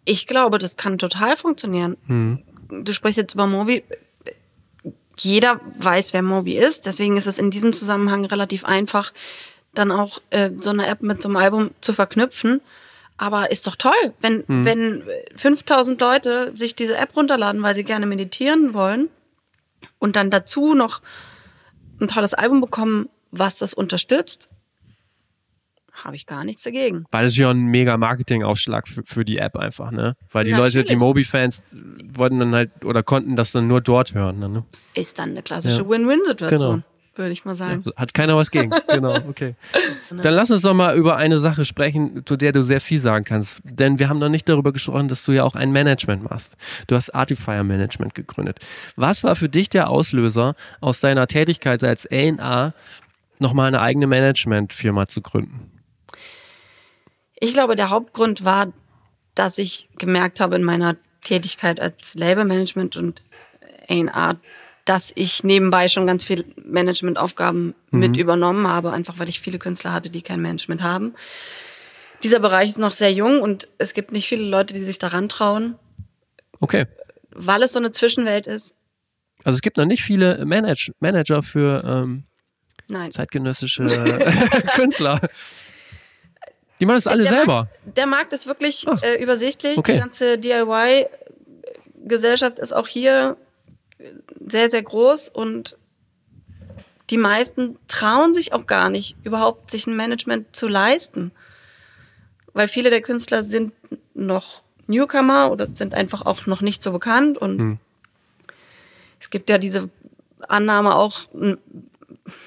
[0.04, 1.96] Ich glaube, das kann total funktionieren.
[2.06, 2.38] Hm.
[2.68, 3.82] Du sprichst jetzt über Mobi.
[5.18, 6.86] Jeder weiß, wer Mobi ist.
[6.86, 9.12] Deswegen ist es in diesem Zusammenhang relativ einfach,
[9.78, 12.60] dann auch äh, so eine App mit so einem Album zu verknüpfen.
[13.18, 15.02] Aber ist doch toll, wenn, wenn
[15.36, 19.08] 5000 Leute sich diese App runterladen, weil sie gerne meditieren wollen
[19.98, 21.00] und dann dazu noch
[21.98, 24.50] ein tolles Album bekommen, was das unterstützt,
[26.04, 27.06] habe ich gar nichts dagegen.
[27.10, 30.14] Weil das ist ja ein mega Marketingaufschlag für, für die App einfach, ne?
[30.30, 30.98] Weil die Leute, die Natürlich.
[31.00, 31.64] Mobi-Fans
[32.12, 34.38] wollten dann halt oder konnten das dann nur dort hören.
[34.40, 34.64] Ne?
[34.94, 35.88] Ist dann eine klassische Ja.
[35.88, 36.82] Win-Win-Situation, Genau.
[37.18, 37.84] Würde ich mal sagen.
[37.96, 38.70] Hat keiner was gegen.
[38.88, 39.54] genau, okay.
[40.10, 43.24] Dann lass uns doch mal über eine Sache sprechen, zu der du sehr viel sagen
[43.24, 43.60] kannst.
[43.64, 46.56] Denn wir haben noch nicht darüber gesprochen, dass du ja auch ein Management machst.
[46.86, 48.58] Du hast Artifier Management gegründet.
[48.96, 52.72] Was war für dich der Auslöser, aus deiner Tätigkeit als A&A
[53.38, 55.70] nochmal eine eigene Managementfirma zu gründen?
[57.38, 58.72] Ich glaube, der Hauptgrund war,
[59.34, 63.22] dass ich gemerkt habe in meiner Tätigkeit als Labelmanagement und
[63.88, 64.36] A&R,
[64.86, 69.92] dass ich nebenbei schon ganz viel Managementaufgaben mit übernommen habe, einfach weil ich viele Künstler
[69.92, 71.14] hatte, die kein Management haben.
[72.22, 75.28] Dieser Bereich ist noch sehr jung und es gibt nicht viele Leute, die sich daran
[75.28, 75.74] trauen,
[76.60, 76.86] Okay.
[77.30, 78.74] weil es so eine Zwischenwelt ist.
[79.44, 82.24] Also es gibt noch nicht viele Manage Manager für ähm,
[82.88, 83.10] Nein.
[83.10, 83.84] zeitgenössische
[84.76, 85.20] Künstler.
[86.78, 87.54] Die machen das alle der selber.
[87.54, 89.76] Markt, der Markt ist wirklich äh, übersichtlich.
[89.78, 89.94] Okay.
[89.94, 93.36] Die ganze DIY-Gesellschaft ist auch hier
[94.46, 95.76] sehr, sehr groß und
[97.10, 101.30] die meisten trauen sich auch gar nicht, überhaupt sich ein Management zu leisten.
[102.52, 103.72] Weil viele der Künstler sind
[104.14, 107.78] noch Newcomer oder sind einfach auch noch nicht so bekannt und Hm.
[109.20, 109.90] es gibt ja diese
[110.48, 111.58] Annahme auch, ein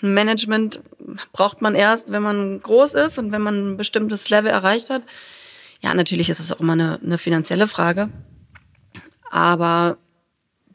[0.02, 0.82] Management
[1.32, 5.04] braucht man erst, wenn man groß ist und wenn man ein bestimmtes Level erreicht hat.
[5.82, 8.10] Ja, natürlich ist es auch immer eine, eine finanzielle Frage.
[9.32, 9.98] Aber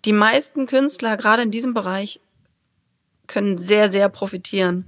[0.05, 2.21] die meisten Künstler, gerade in diesem Bereich,
[3.27, 4.87] können sehr, sehr profitieren,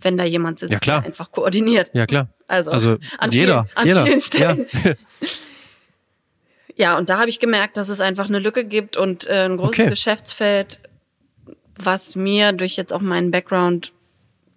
[0.00, 1.00] wenn da jemand sitzt, Ja, klar.
[1.00, 1.90] der einfach koordiniert.
[1.94, 2.28] Ja, klar.
[2.46, 4.04] Also, Also an jeder, vielen, an jeder.
[4.06, 4.66] vielen Stellen.
[4.84, 4.92] Ja.
[6.76, 9.58] Ja, und da habe ich gemerkt, dass es einfach eine Lücke gibt und äh, ein
[9.58, 9.90] großes Okay.
[9.90, 10.80] Geschäftsfeld,
[11.76, 13.92] was mir durch jetzt auch meinen Background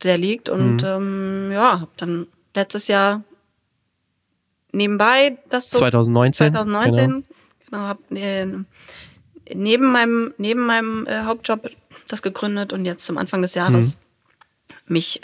[0.02, 0.50] sehr liegt.
[0.50, 0.84] Und Mhm.
[0.84, 3.24] ähm, ja, habe dann letztes Jahr
[4.72, 6.54] nebenbei das so 2019.
[6.54, 7.24] 2019
[7.70, 8.48] genau, hab äh,
[9.54, 11.70] neben meinem neben meinem äh, Hauptjob
[12.08, 13.96] das gegründet und jetzt zum Anfang des Jahres
[14.88, 14.94] Mhm.
[14.94, 15.22] mich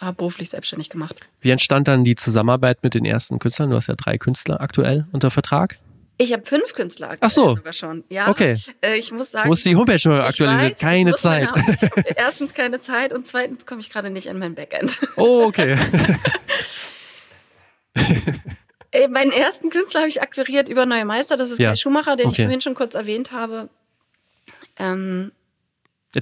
[0.00, 1.20] äh, beruflich selbstständig gemacht.
[1.40, 3.70] Wie entstand dann die Zusammenarbeit mit den ersten Künstlern?
[3.70, 5.78] Du hast ja drei Künstler aktuell unter Vertrag.
[6.16, 7.54] Ich habe fünf Künstler aktuell Ach so.
[7.56, 8.04] sogar schon.
[8.08, 8.56] Ja, Okay.
[8.80, 10.70] Äh, ich muss sagen, musst die Homepage Ich aktualisieren.
[10.72, 11.48] weiß, Keine muss Zeit.
[11.54, 11.76] Meine,
[12.16, 15.00] erstens keine Zeit und zweitens komme ich gerade nicht an mein Backend.
[15.16, 15.76] Oh, okay.
[18.94, 21.36] Äh, Meinen ersten Künstler habe ich akquiriert über Neue Meister.
[21.36, 21.70] Das ist Ja.
[21.70, 22.42] Kai Schumacher, den Okay.
[22.42, 23.68] ich vorhin schon kurz erwähnt habe.
[24.78, 25.32] Ähm,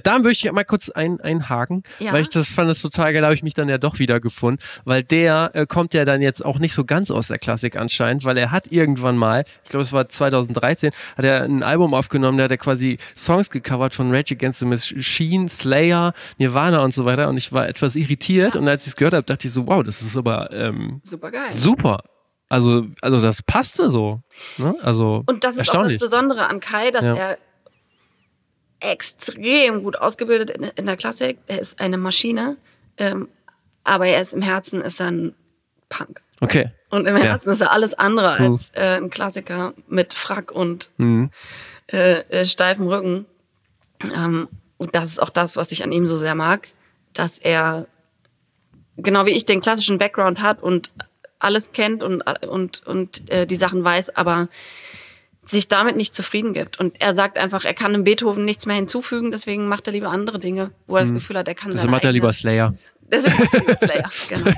[0.03, 2.13] Da würde ich mal kurz ein, einhaken, Ja.
[2.13, 4.19] weil ich das fand das total geil, da habe ich mich dann ja doch wieder
[4.19, 7.75] gefunden, weil der äh, kommt ja dann jetzt auch nicht so ganz aus der Klassik
[7.75, 11.93] anscheinend, weil er hat irgendwann mal, ich glaube es war 2013, hat er ein Album
[11.93, 16.91] aufgenommen, da hat er quasi Songs gecovert von Rage Against the Machine, Slayer, Nirvana und
[16.91, 19.53] so weiter und ich war etwas irritiert und als ich es gehört habe, dachte ich
[19.53, 21.53] so, wow, das ist aber ähm, Super geil.
[21.53, 21.99] super.
[22.53, 24.21] Also, also das passte so.
[24.57, 24.75] Ne?
[24.81, 25.97] Also Und das ist auch das.
[25.97, 27.15] Besondere an Kai, dass Ja.
[27.15, 27.37] er
[28.79, 31.37] extrem gut ausgebildet in, in der Klassik.
[31.47, 32.57] Er ist eine Maschine,
[32.97, 33.29] ähm,
[33.83, 35.35] aber er ist im Herzen ist er ein
[35.89, 36.21] Punk.
[36.41, 36.71] okay.
[36.89, 37.23] Und im Ja.
[37.23, 41.31] Herzen ist er alles andere als äh, ein Klassiker mit Frack und Mhm.
[41.87, 43.25] äh, steifem Rücken.
[44.15, 44.47] Ähm,
[44.77, 46.67] und das ist auch das, was ich an ihm so sehr mag,
[47.13, 47.87] dass er
[48.97, 50.91] genau wie ich den klassischen Background hat und
[51.43, 54.47] alles kennt und und und äh, die Sachen weiß, aber
[55.45, 56.79] sich damit nicht zufrieden gibt.
[56.79, 60.09] Und er sagt einfach, er kann dem Beethoven nichts mehr hinzufügen, deswegen macht er lieber
[60.09, 62.73] andere Dinge, wo er das Gefühl hat, er kann seine macht er lieber Slayer.
[63.01, 64.51] Deswegen macht er lieber Slayer, genau.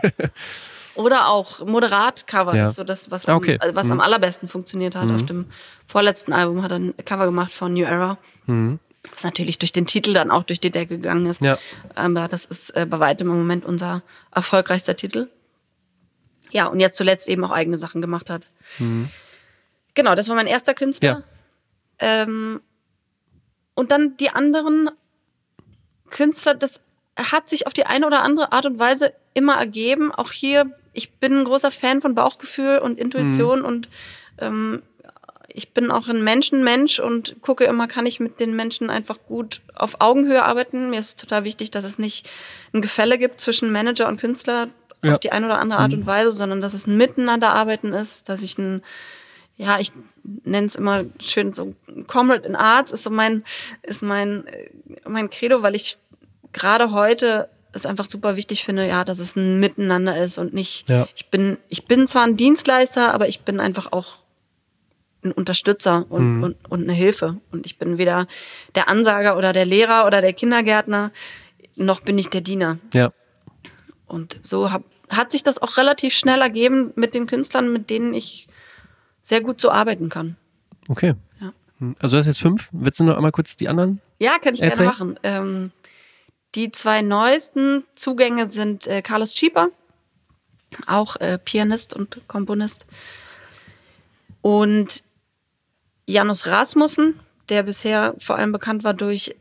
[0.96, 2.70] Oder auch Moderat-Cover Ja.
[2.70, 3.60] ist so das, was, Ah, am, okay.
[3.74, 5.10] was am allerbesten funktioniert hat.
[5.12, 5.46] Auf dem
[5.88, 8.18] vorletzten Album hat er ein Cover gemacht von New Era.
[8.48, 11.42] Was natürlich durch den Titel dann auch durch die Decke gegangen ist.
[11.42, 11.58] Ja.
[11.96, 15.28] Aber das ist äh, bei weitem im Moment unser erfolgreichster Titel.
[16.56, 18.50] Ja, und jetzt zuletzt eben auch eigene Sachen gemacht hat.
[19.94, 21.24] Genau, das war mein erster Künstler.
[22.00, 22.62] Ähm,
[23.74, 24.90] und dann die anderen
[26.10, 26.80] Künstler, das
[27.18, 30.14] hat sich auf die eine oder andere Art und Weise immer ergeben.
[30.14, 33.90] Auch hier, ich bin ein großer Fan von Bauchgefühl und Intuition und
[34.38, 34.82] ähm,
[35.50, 39.60] ich bin auch ein Menschenmensch und gucke immer, kann ich mit den Menschen einfach gut
[39.74, 40.90] auf Augenhöhe arbeiten.
[40.90, 42.30] Mir ist total wichtig, dass es nicht
[42.74, 44.70] ein Gefälle gibt zwischen Manager und Künstler
[45.06, 45.14] Ja.
[45.14, 48.42] auf die eine oder andere Art und Weise, sondern dass es ein Miteinanderarbeiten ist, dass
[48.42, 48.82] ich ein
[49.58, 49.94] ja, ich
[50.44, 51.76] nenne es immer schön so
[52.08, 53.44] Comrade in Arts ist so mein
[53.84, 54.70] ist mein äh,
[55.08, 55.98] mein Credo, weil ich
[56.52, 60.90] gerade heute es einfach super wichtig finde, ja, dass es ein Miteinander ist und nicht
[60.90, 61.08] Ja.
[61.16, 64.18] ich bin ich bin zwar ein Dienstleister, aber ich bin einfach auch
[65.26, 67.38] ein Unterstützer und, und, und eine Hilfe.
[67.52, 68.28] Und ich bin weder
[68.76, 71.12] der Ansager oder der Lehrer oder der Kindergärtner,
[71.76, 72.78] noch bin ich der Diener.
[72.94, 73.12] Ja.
[74.06, 78.14] Und so hab, hat sich das auch relativ schnell ergeben mit den Künstlern, mit denen
[78.14, 78.48] ich
[79.22, 80.36] sehr gut so arbeiten kann.
[80.88, 81.14] Okay.
[81.42, 81.54] Ja.
[81.80, 82.70] Hm, Also du hast jetzt fünf.
[82.72, 84.02] Willst du noch einmal kurz die anderen?
[84.20, 84.78] Ja, kann ich Erzähl.
[84.78, 85.20] gerne machen.
[85.24, 85.72] Ähm,
[86.56, 89.70] die zwei neuesten Zugänge sind äh, Carlos Schieper,
[90.88, 92.86] auch äh, Pianist und Komponist.
[94.42, 95.04] Und
[96.08, 99.36] Janus Rasmussen, der bisher vor allem bekannt war durch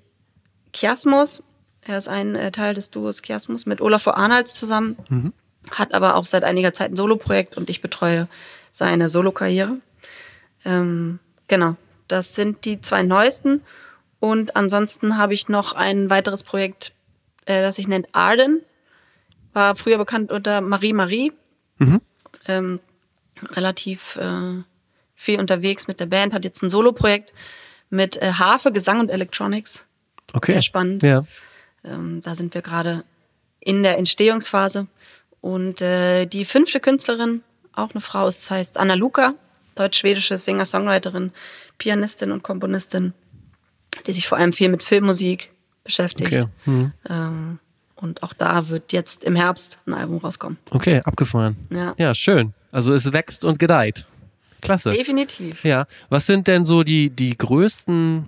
[0.72, 1.42] Chiasmus.
[1.82, 4.96] Er ist ein äh, Teil des Duos Chiasmus mit Olafur Arnolds zusammen,
[5.70, 8.28] hat aber auch seit einiger Zeit ein Soloprojekt und ich betreue
[8.70, 9.78] seine Solokarriere.
[10.64, 11.76] Ähm, genau,
[12.08, 13.62] das sind die zwei neuesten.
[14.20, 16.92] Und ansonsten habe ich noch ein weiteres Projekt,
[17.44, 18.62] äh, das sich nennt Arden.
[19.52, 21.32] War früher bekannt unter Marie Marie.
[22.46, 22.80] Ähm,
[23.52, 24.62] relativ äh,
[25.14, 27.32] viel unterwegs mit der Band, hat jetzt ein Soloprojekt
[27.90, 29.84] mit äh, Harfe, Gesang und Electronics.
[30.32, 30.52] Okay.
[30.52, 31.02] Sehr spannend.
[31.02, 31.24] Ja.
[31.84, 33.04] Ähm, da sind wir gerade
[33.60, 34.86] in der Entstehungsphase.
[35.45, 37.42] Und äh, die fünfte Künstlerin,
[37.74, 39.34] auch eine Frau, es heißt Anna Luca,
[39.74, 41.32] deutsch-schwedische Singer-Songwriterin,
[41.76, 43.12] Pianistin und Komponistin,
[44.07, 45.53] die sich vor allem viel mit Filmmusik
[45.84, 46.32] beschäftigt.
[46.32, 46.47] Okay.
[46.64, 46.92] Mhm.
[47.11, 47.59] Ähm,
[47.97, 50.57] und auch da wird jetzt im Herbst ein Album rauskommen.
[50.70, 51.57] Okay, abgefahren.
[51.68, 51.95] Ja.
[51.99, 52.55] Ja, schön.
[52.72, 54.07] Also es wächst und gedeiht.
[54.62, 54.92] Klasse.
[54.92, 55.62] Definitiv.
[55.62, 55.86] Ja.
[56.09, 58.26] Was sind denn so die, die größten,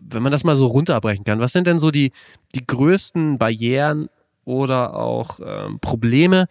[0.00, 2.10] wenn man das mal so runterbrechen kann, was sind denn so die,
[2.56, 4.08] die größten Barrieren
[4.44, 6.46] oder auch ähm, Probleme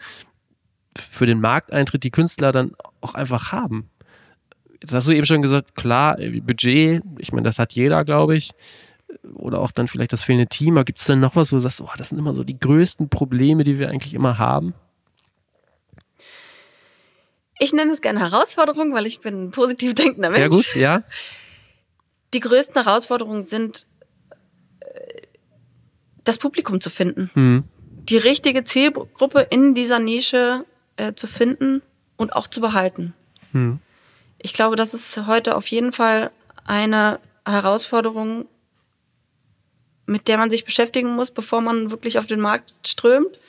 [0.96, 3.90] für den Markteintritt, die Künstler dann auch einfach haben?
[4.82, 8.52] Jetzt hast du eben schon gesagt, klar, Budget, ich meine, das hat jeder, glaube ich.
[9.34, 10.78] Oder auch dann vielleicht das fehlende Team.
[10.78, 12.58] Aber gibt es denn noch was, wo du sagst, oh, das sind immer so die
[12.58, 14.74] größten Probleme, die wir eigentlich immer haben?
[17.60, 20.40] Ich nenne es gerne Herausforderung, weil ich bin ein positiv denkender Mensch.
[20.40, 21.04] Sehr gut, ja.
[22.34, 23.86] Die größten Herausforderungen sind,
[24.80, 25.24] äh,
[26.24, 27.30] das Publikum zu finden.
[27.34, 27.64] Hm.
[28.10, 30.66] Die richtige Zielgruppe in dieser Nische
[30.98, 31.82] äh, zu finden
[32.18, 33.14] und auch zu behalten.
[33.52, 33.80] Hm.
[34.40, 36.32] Ich glaube, das ist heute auf jeden Fall
[36.66, 38.48] eine Herausforderung,
[40.06, 43.40] mit der man sich beschäftigen muss, bevor man wirklich auf den Markt strömt.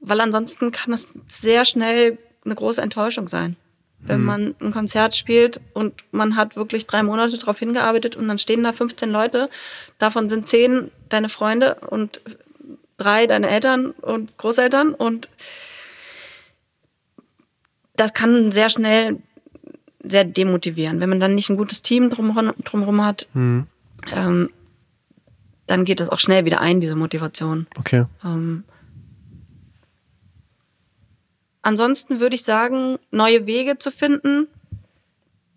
[0.00, 3.56] Weil ansonsten kann es sehr schnell eine große Enttäuschung sein.
[4.02, 8.38] Wenn man ein Konzert spielt und man hat wirklich drei Monate darauf hingearbeitet und dann
[8.38, 9.50] stehen da 15 Leute,
[9.98, 12.22] davon sind zehn deine Freunde und
[13.00, 15.28] drei deine Eltern und Großeltern und
[17.96, 19.18] das kann sehr schnell
[20.02, 23.28] sehr demotivieren, wenn man dann nicht ein gutes Team drumherum, drumherum hat.
[23.34, 24.50] Ähm,
[25.66, 27.66] dann geht das auch schnell wieder ein, diese Motivation.
[27.78, 28.06] Okay.
[28.24, 28.64] Ähm,
[31.62, 34.48] ansonsten würde ich sagen, neue Wege zu finden.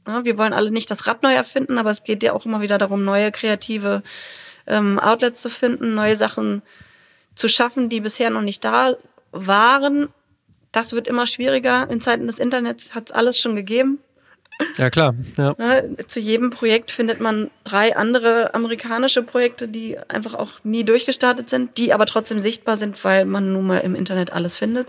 [0.06, 2.60] Ja, wir wollen alle nicht das Rad neu erfinden, aber es geht ja auch immer
[2.60, 4.04] wieder darum, neue kreative
[4.68, 6.68] ähm, Outlets zu finden, neue Sachen zu
[7.48, 8.96] schaffen, die bisher noch nicht da
[9.32, 10.10] waren.
[10.72, 11.90] Das wird immer schwieriger.
[11.90, 14.00] In Zeiten des Internets hat es alles schon gegeben.
[14.78, 15.16] Ja, klar.
[15.38, 15.56] Ja.
[15.58, 21.50] Ne, zu jedem Projekt findet man drei andere amerikanische Projekte, die einfach auch nie durchgestartet
[21.50, 24.88] sind, die aber trotzdem sichtbar sind, weil man nun mal im Internet alles findet.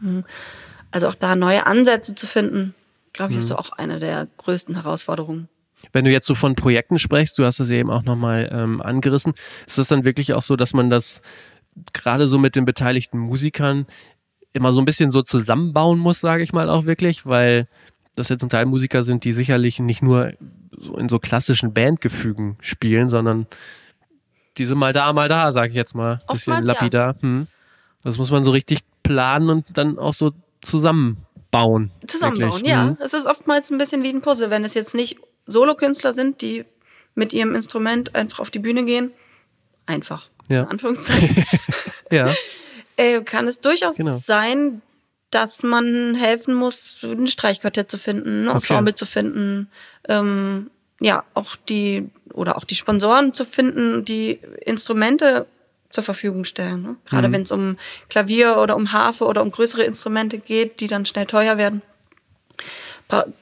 [0.00, 0.24] Hm.
[0.90, 2.74] Also auch da neue Ansätze zu finden,
[3.12, 5.48] glaube ich, ist so auch eine der größten Herausforderungen.
[5.92, 8.80] Wenn du jetzt so von Projekten sprichst, du hast das ja eben auch nochmal ähm,
[8.80, 9.34] angerissen,
[9.66, 11.20] ist das dann wirklich auch so, dass man das
[11.92, 13.86] gerade so mit den beteiligten Musikern
[14.52, 17.66] immer so ein bisschen so zusammenbauen muss, sage ich mal auch wirklich, weil
[18.14, 20.32] das ja zum Teil Musiker sind, die sicherlich nicht nur
[20.70, 23.46] so in so klassischen Bandgefügen spielen, sondern
[24.58, 26.16] die sind mal da, mal da, sage ich jetzt mal.
[26.16, 26.74] Bisschen Oftmals ja.
[26.74, 27.16] lapidar.
[27.20, 27.46] Hm.
[28.02, 31.90] Das muss man so richtig planen und dann auch so zusammenbauen.
[32.06, 32.70] Zusammenbauen, wirklich.
[32.70, 32.88] ja.
[32.88, 32.98] Hm.
[33.00, 36.64] Es ist oftmals ein bisschen wie ein Puzzle, wenn es jetzt nicht Solokünstler sind, die
[37.14, 39.10] mit ihrem Instrument einfach auf die Bühne gehen.
[39.86, 40.28] Einfach.
[40.48, 40.62] Ja.
[40.62, 41.44] In Anführungszeichen.
[42.10, 42.30] Ja.
[42.98, 44.18] äh, kann es durchaus Genau.
[44.22, 44.82] sein,
[45.30, 49.70] dass man helfen muss, ein Streichquartett zu finden, ein Ensemble zu finden,
[50.08, 50.70] ähm,
[51.00, 55.46] ja, auch die, oder auch die Sponsoren zu finden, die Instrumente
[55.88, 56.82] zur Verfügung stellen.
[56.82, 56.96] Ne?
[57.06, 57.32] Gerade Mhm.
[57.32, 57.78] wenn es um
[58.10, 61.80] Klavier oder um Harfe oder um größere Instrumente geht, die dann schnell teuer werden,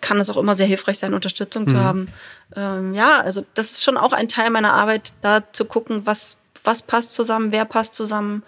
[0.00, 1.68] kann es auch immer sehr hilfreich sein, Unterstützung Mhm.
[1.68, 2.08] zu haben.
[2.56, 6.36] Ähm, ja, also das ist schon auch ein Teil meiner Arbeit, da zu gucken, was,
[6.64, 8.42] was passt zusammen, wer passt zusammen,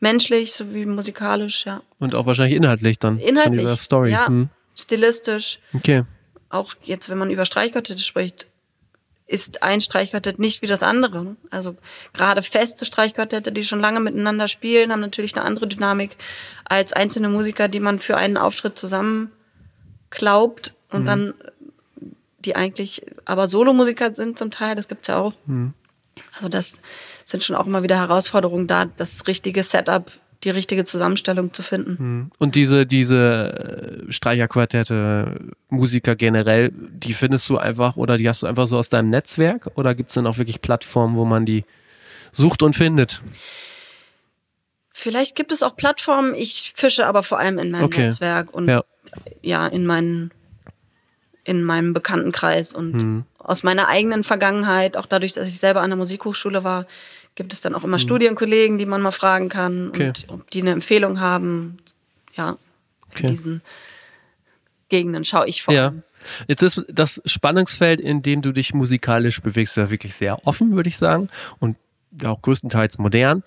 [0.00, 1.80] menschlich sowie musikalisch, ja.
[1.98, 3.18] Und auch wahrscheinlich inhaltlich dann.
[3.18, 4.10] Inhaltlich, Story.
[4.10, 4.48] ja, Hm.
[4.74, 5.58] stilistisch.
[5.74, 6.02] Okay.
[6.50, 8.46] Auch jetzt, wenn man über Streichquartette spricht,
[9.28, 11.34] ist ein Streichquartett nicht wie das andere.
[11.50, 11.76] Also
[12.12, 16.16] gerade feste Streichquartette, die schon lange miteinander spielen, haben natürlich eine andere Dynamik
[16.64, 19.32] als einzelne Musiker, die man für einen Auftritt zusammen
[20.16, 21.06] glaubt und Mhm.
[21.06, 21.34] dann
[22.44, 25.32] die eigentlich aber Solomusiker sind zum Teil, das gibt's ja auch.
[25.46, 25.72] Mhm.
[26.36, 26.80] Also das
[27.24, 30.10] sind schon auch immer wieder Herausforderungen da, das richtige Setup,
[30.44, 32.30] die richtige Zusammenstellung zu finden.
[32.38, 35.40] Und diese, diese äh, Streicherquartette,
[35.70, 39.70] Musiker generell, die findest du einfach oder die hast du einfach so aus deinem Netzwerk
[39.74, 41.64] oder gibt es dann auch wirklich Plattformen, wo man die
[42.32, 43.22] sucht und findet?
[44.92, 48.04] Vielleicht gibt es auch Plattformen, ich fische aber vor allem in meinem Okay.
[48.04, 48.82] Netzwerk und Ja.
[49.42, 50.30] Ja, in meinen
[51.44, 53.24] in meinem Bekanntenkreis und Mhm.
[53.38, 56.86] aus meiner eigenen Vergangenheit, auch dadurch, dass ich selber an der Musikhochschule war,
[57.36, 59.90] gibt es dann auch immer Studienkollegen, die man mal fragen kann.
[59.90, 60.08] Okay.
[60.08, 61.78] und ob die eine Empfehlung haben.
[62.34, 62.56] Ja,
[63.12, 63.22] Okay.
[63.22, 63.62] in diesen
[64.88, 65.92] Gegenden schaue ich vor Ja.
[66.48, 70.88] Jetzt ist das Spannungsfeld, in dem du dich musikalisch bewegst, ja wirklich sehr offen, würde
[70.88, 71.28] ich sagen.
[71.60, 71.76] Und
[72.24, 73.44] auch größtenteils modern.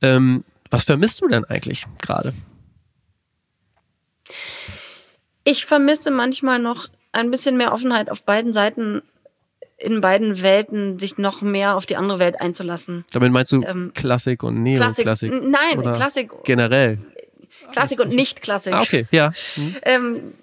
[0.00, 2.32] Ähm, was vermisst du denn eigentlich gerade?
[5.44, 9.02] Ich vermisse manchmal noch ein bisschen mehr Offenheit auf beiden Seiten,
[9.78, 13.04] in beiden Welten, sich noch mehr auf die andere Welt einzulassen.
[13.12, 15.32] Damit meinst du Ähm, Klassik und Klassik, Neoklassik?
[15.42, 16.98] nein, Oder Klassik, Generell.
[17.72, 18.74] Klassik und nicht Klassik.
[18.74, 19.32] Ah, okay, ja.
[19.54, 19.76] Hm.
[19.82, 20.34] ähm,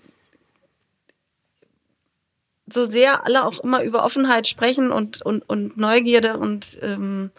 [2.69, 7.31] so sehr alle auch immer über Offenheit sprechen und, und, und Neugierde und ähm,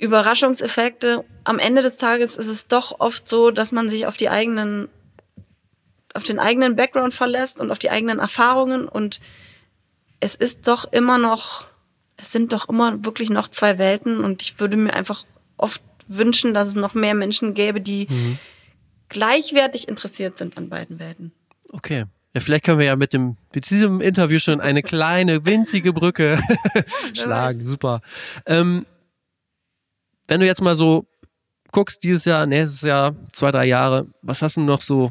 [0.00, 4.28] Überraschungseffekte, am Ende des Tages ist es doch oft so, dass man sich auf die
[4.28, 4.88] eigenen,
[6.14, 9.20] auf den eigenen Background verlässt und auf die eigenen Erfahrungen und
[10.20, 11.66] es ist doch immer noch,
[12.16, 15.24] es sind doch immer wirklich noch zwei Welten und ich würde mir einfach
[15.56, 18.08] oft wünschen, dass es noch mehr Menschen gäbe, die
[19.08, 21.32] gleichwertig interessiert sind an beiden Welten.
[21.70, 22.04] Okay.
[22.32, 26.40] Ja, vielleicht können wir ja mit dem mit diesem Interview schon eine kleine winzige Brücke
[27.14, 27.66] schlagen.
[27.66, 28.02] Super.
[28.46, 28.86] Ähm,
[30.30, 31.06] wenn du jetzt mal so
[31.72, 35.10] guckst, dieses Jahr, nächstes Jahr, zwei, drei Jahre, was hast du noch so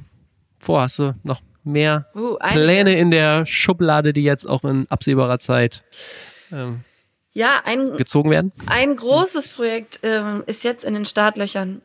[0.59, 0.81] vor?
[0.81, 2.37] Hast du noch mehr Uh.
[2.37, 5.83] Pläne in der Schublade, die jetzt auch in absehbarer Zeit
[6.51, 6.83] ähm,
[7.33, 8.51] Ja, ein, gezogen werden?
[8.67, 11.81] ein großes Projekt ähm, ist jetzt in den Startlöchern,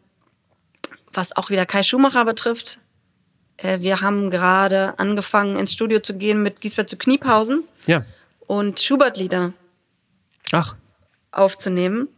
[1.13, 2.79] was auch wieder Kai Schumacher betrifft.
[3.57, 8.05] Äh, wir haben gerade angefangen, ins Studio zu gehen mit Giesbert zu Kniepausen Ja.
[8.47, 9.53] und Schubert-Lieder
[10.53, 10.77] Ach,
[11.33, 12.09] aufzunehmen.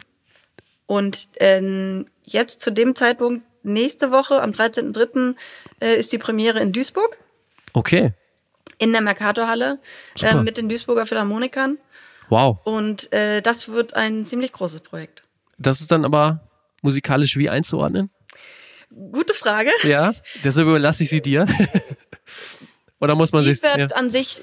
[0.86, 5.34] Und ähm, jetzt zu dem Zeitpunkt, nächste Woche, am 13.03.,
[5.80, 7.18] äh, ist die Premiere in Duisburg,
[7.72, 8.12] okay.
[8.78, 9.78] in der Mercatorhalle,
[10.20, 11.78] äh, mit den Duisburger Philharmonikern.
[12.28, 12.58] Wow.
[12.64, 15.24] Und äh, das wird ein ziemlich großes Projekt.
[15.58, 16.40] Das ist dann aber
[16.82, 18.10] musikalisch wie einzuordnen?
[19.12, 19.70] Gute Frage.
[19.82, 20.12] Ja.
[20.44, 21.46] Deshalb überlasse ich sie dir.
[23.00, 23.60] Oder muss man sich.
[23.62, 23.74] Ja.
[23.74, 24.40] an sich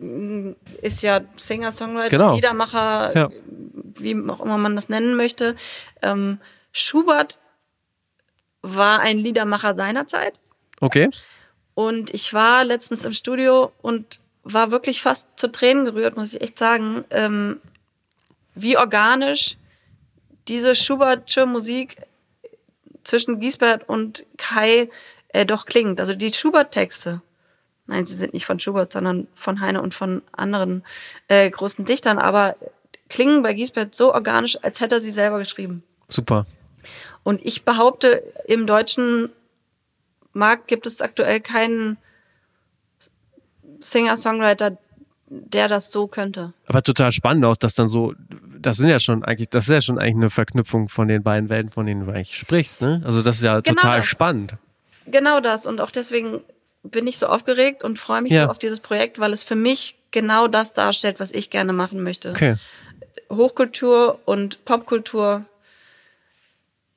[0.00, 2.34] äh, ist ja Singer, Songwriter, Genau.
[2.34, 3.28] Liedermacher, Ja.
[4.00, 5.56] Wie auch immer man das nennen möchte.
[6.02, 6.38] Ähm,
[6.72, 7.40] Schubert
[8.62, 10.40] war ein Liedermacher seiner Zeit.
[10.80, 11.10] Okay.
[11.74, 16.40] Und ich war letztens im Studio und war wirklich fast zu Tränen gerührt, muss ich
[16.40, 17.60] echt sagen, ähm,
[18.54, 19.56] wie organisch
[20.48, 21.96] diese Schubertsche Musik
[23.04, 24.88] zwischen Giesbert und Kai
[25.28, 26.00] äh, doch klingt.
[26.00, 27.20] Also die Schubert-Texte,
[27.86, 30.84] nein, sie sind nicht von Schubert, sondern von Heine und von anderen
[31.28, 32.56] äh, großen Dichtern, aber
[33.08, 35.82] klingen bei Giesbert so organisch, als hätte er sie selber geschrieben.
[36.08, 36.46] Super.
[37.22, 39.30] Und ich behaupte, im deutschen
[40.32, 41.96] Markt gibt es aktuell keinen
[43.80, 44.76] Singer-Songwriter,
[45.28, 46.52] der das so könnte.
[46.66, 48.14] Aber total spannend auch, dass dann so,
[48.58, 51.48] das sind ja schon eigentlich, das ist ja schon eigentlich eine Verknüpfung von den beiden
[51.48, 53.02] Welten, von denen du eigentlich sprichst, ne?
[53.04, 54.06] Also das ist ja Genau total das.
[54.06, 54.54] spannend.
[55.06, 55.66] Genau das.
[55.66, 56.40] Und auch deswegen
[56.84, 58.44] bin ich so aufgeregt und freue mich Ja.
[58.44, 62.02] so auf dieses Projekt, weil es für mich genau das darstellt, was ich gerne machen
[62.02, 62.30] möchte.
[62.30, 62.56] Okay.
[63.30, 65.44] Hochkultur und Popkultur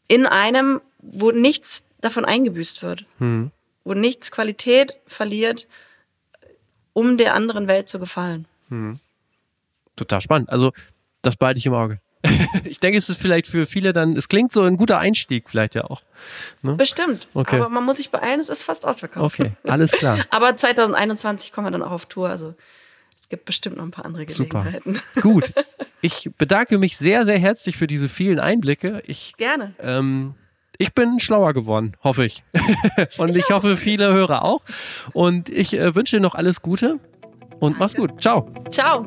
[0.08, 3.06] in einem, wo nichts davon eingebüßt wird.
[3.20, 3.52] Hm.
[3.84, 5.68] Wo nichts Qualität verliert,
[6.94, 8.46] um der anderen Welt zu gefallen.
[9.96, 10.50] Total spannend.
[10.50, 10.72] Also,
[11.22, 12.00] das behalte ich im Auge.
[12.66, 15.76] ich denke, es ist vielleicht für viele dann, es klingt so ein guter Einstieg vielleicht
[15.76, 16.02] ja auch.
[16.62, 17.28] Bestimmt.
[17.34, 17.58] Okay.
[17.58, 19.40] Aber man muss sich beeilen, es ist fast ausverkauft.
[19.40, 20.26] Okay, alles klar.
[20.30, 22.30] Aber 2021 kommen wir dann auch auf Tour.
[22.30, 22.56] Also
[23.20, 24.64] es gibt bestimmt noch ein paar andere Super.
[24.64, 25.02] Gelegenheiten.
[25.22, 25.54] Gut.
[26.02, 29.02] Ich bedanke mich sehr, sehr herzlich für diese vielen Einblicke.
[29.06, 29.74] Ich, Gerne.
[29.82, 30.36] ähm,
[30.78, 32.44] ich bin schlauer geworden, hoffe ich.
[33.18, 34.62] Und ich hoffe, viele Hörer auch.
[35.12, 37.00] Und ich äh, wünsche dir noch alles Gute
[37.60, 38.22] und mach's gut.
[38.22, 38.50] Ciao.
[38.72, 39.06] Ciao.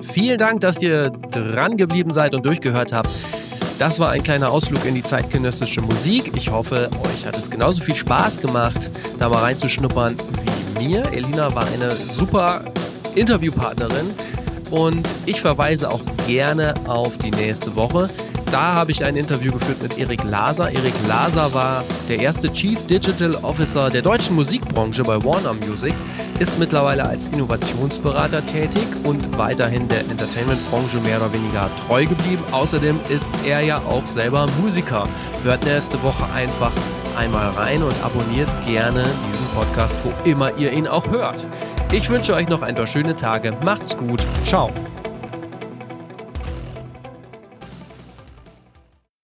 [0.00, 3.10] Vielen Dank, dass ihr dran geblieben seid und durchgehört habt.
[3.78, 6.32] Das war ein kleiner Ausflug in die zeitgenössische Musik.
[6.36, 10.16] Ich hoffe, euch hat es genauso viel Spaß gemacht, da mal reinzuschnuppern
[10.78, 11.04] wie mir.
[11.12, 12.64] Elina war eine super
[13.14, 14.10] Interviewpartnerin
[14.70, 18.08] und ich verweise auch gerne auf die nächste Woche.
[18.50, 20.70] Da habe ich ein Interview geführt mit Erik Laser.
[20.70, 25.94] Erik Laser war der erste Chief Digital Officer der deutschen Musikbranche bei Warner Music,
[26.38, 32.42] ist mittlerweile als Innovationsberater tätig und weiterhin der Entertainment-Branche mehr oder weniger treu geblieben.
[32.50, 35.04] Außerdem ist er ja auch selber Musiker.
[35.44, 36.72] Hört nächste Woche einfach
[37.16, 41.46] einmal rein und abonniert gerne diesen Podcast, wo immer ihr ihn auch hört.
[41.92, 43.52] Ich wünsche euch noch ein paar schöne Tage.
[43.62, 44.26] Macht's gut.
[44.44, 44.70] Ciao.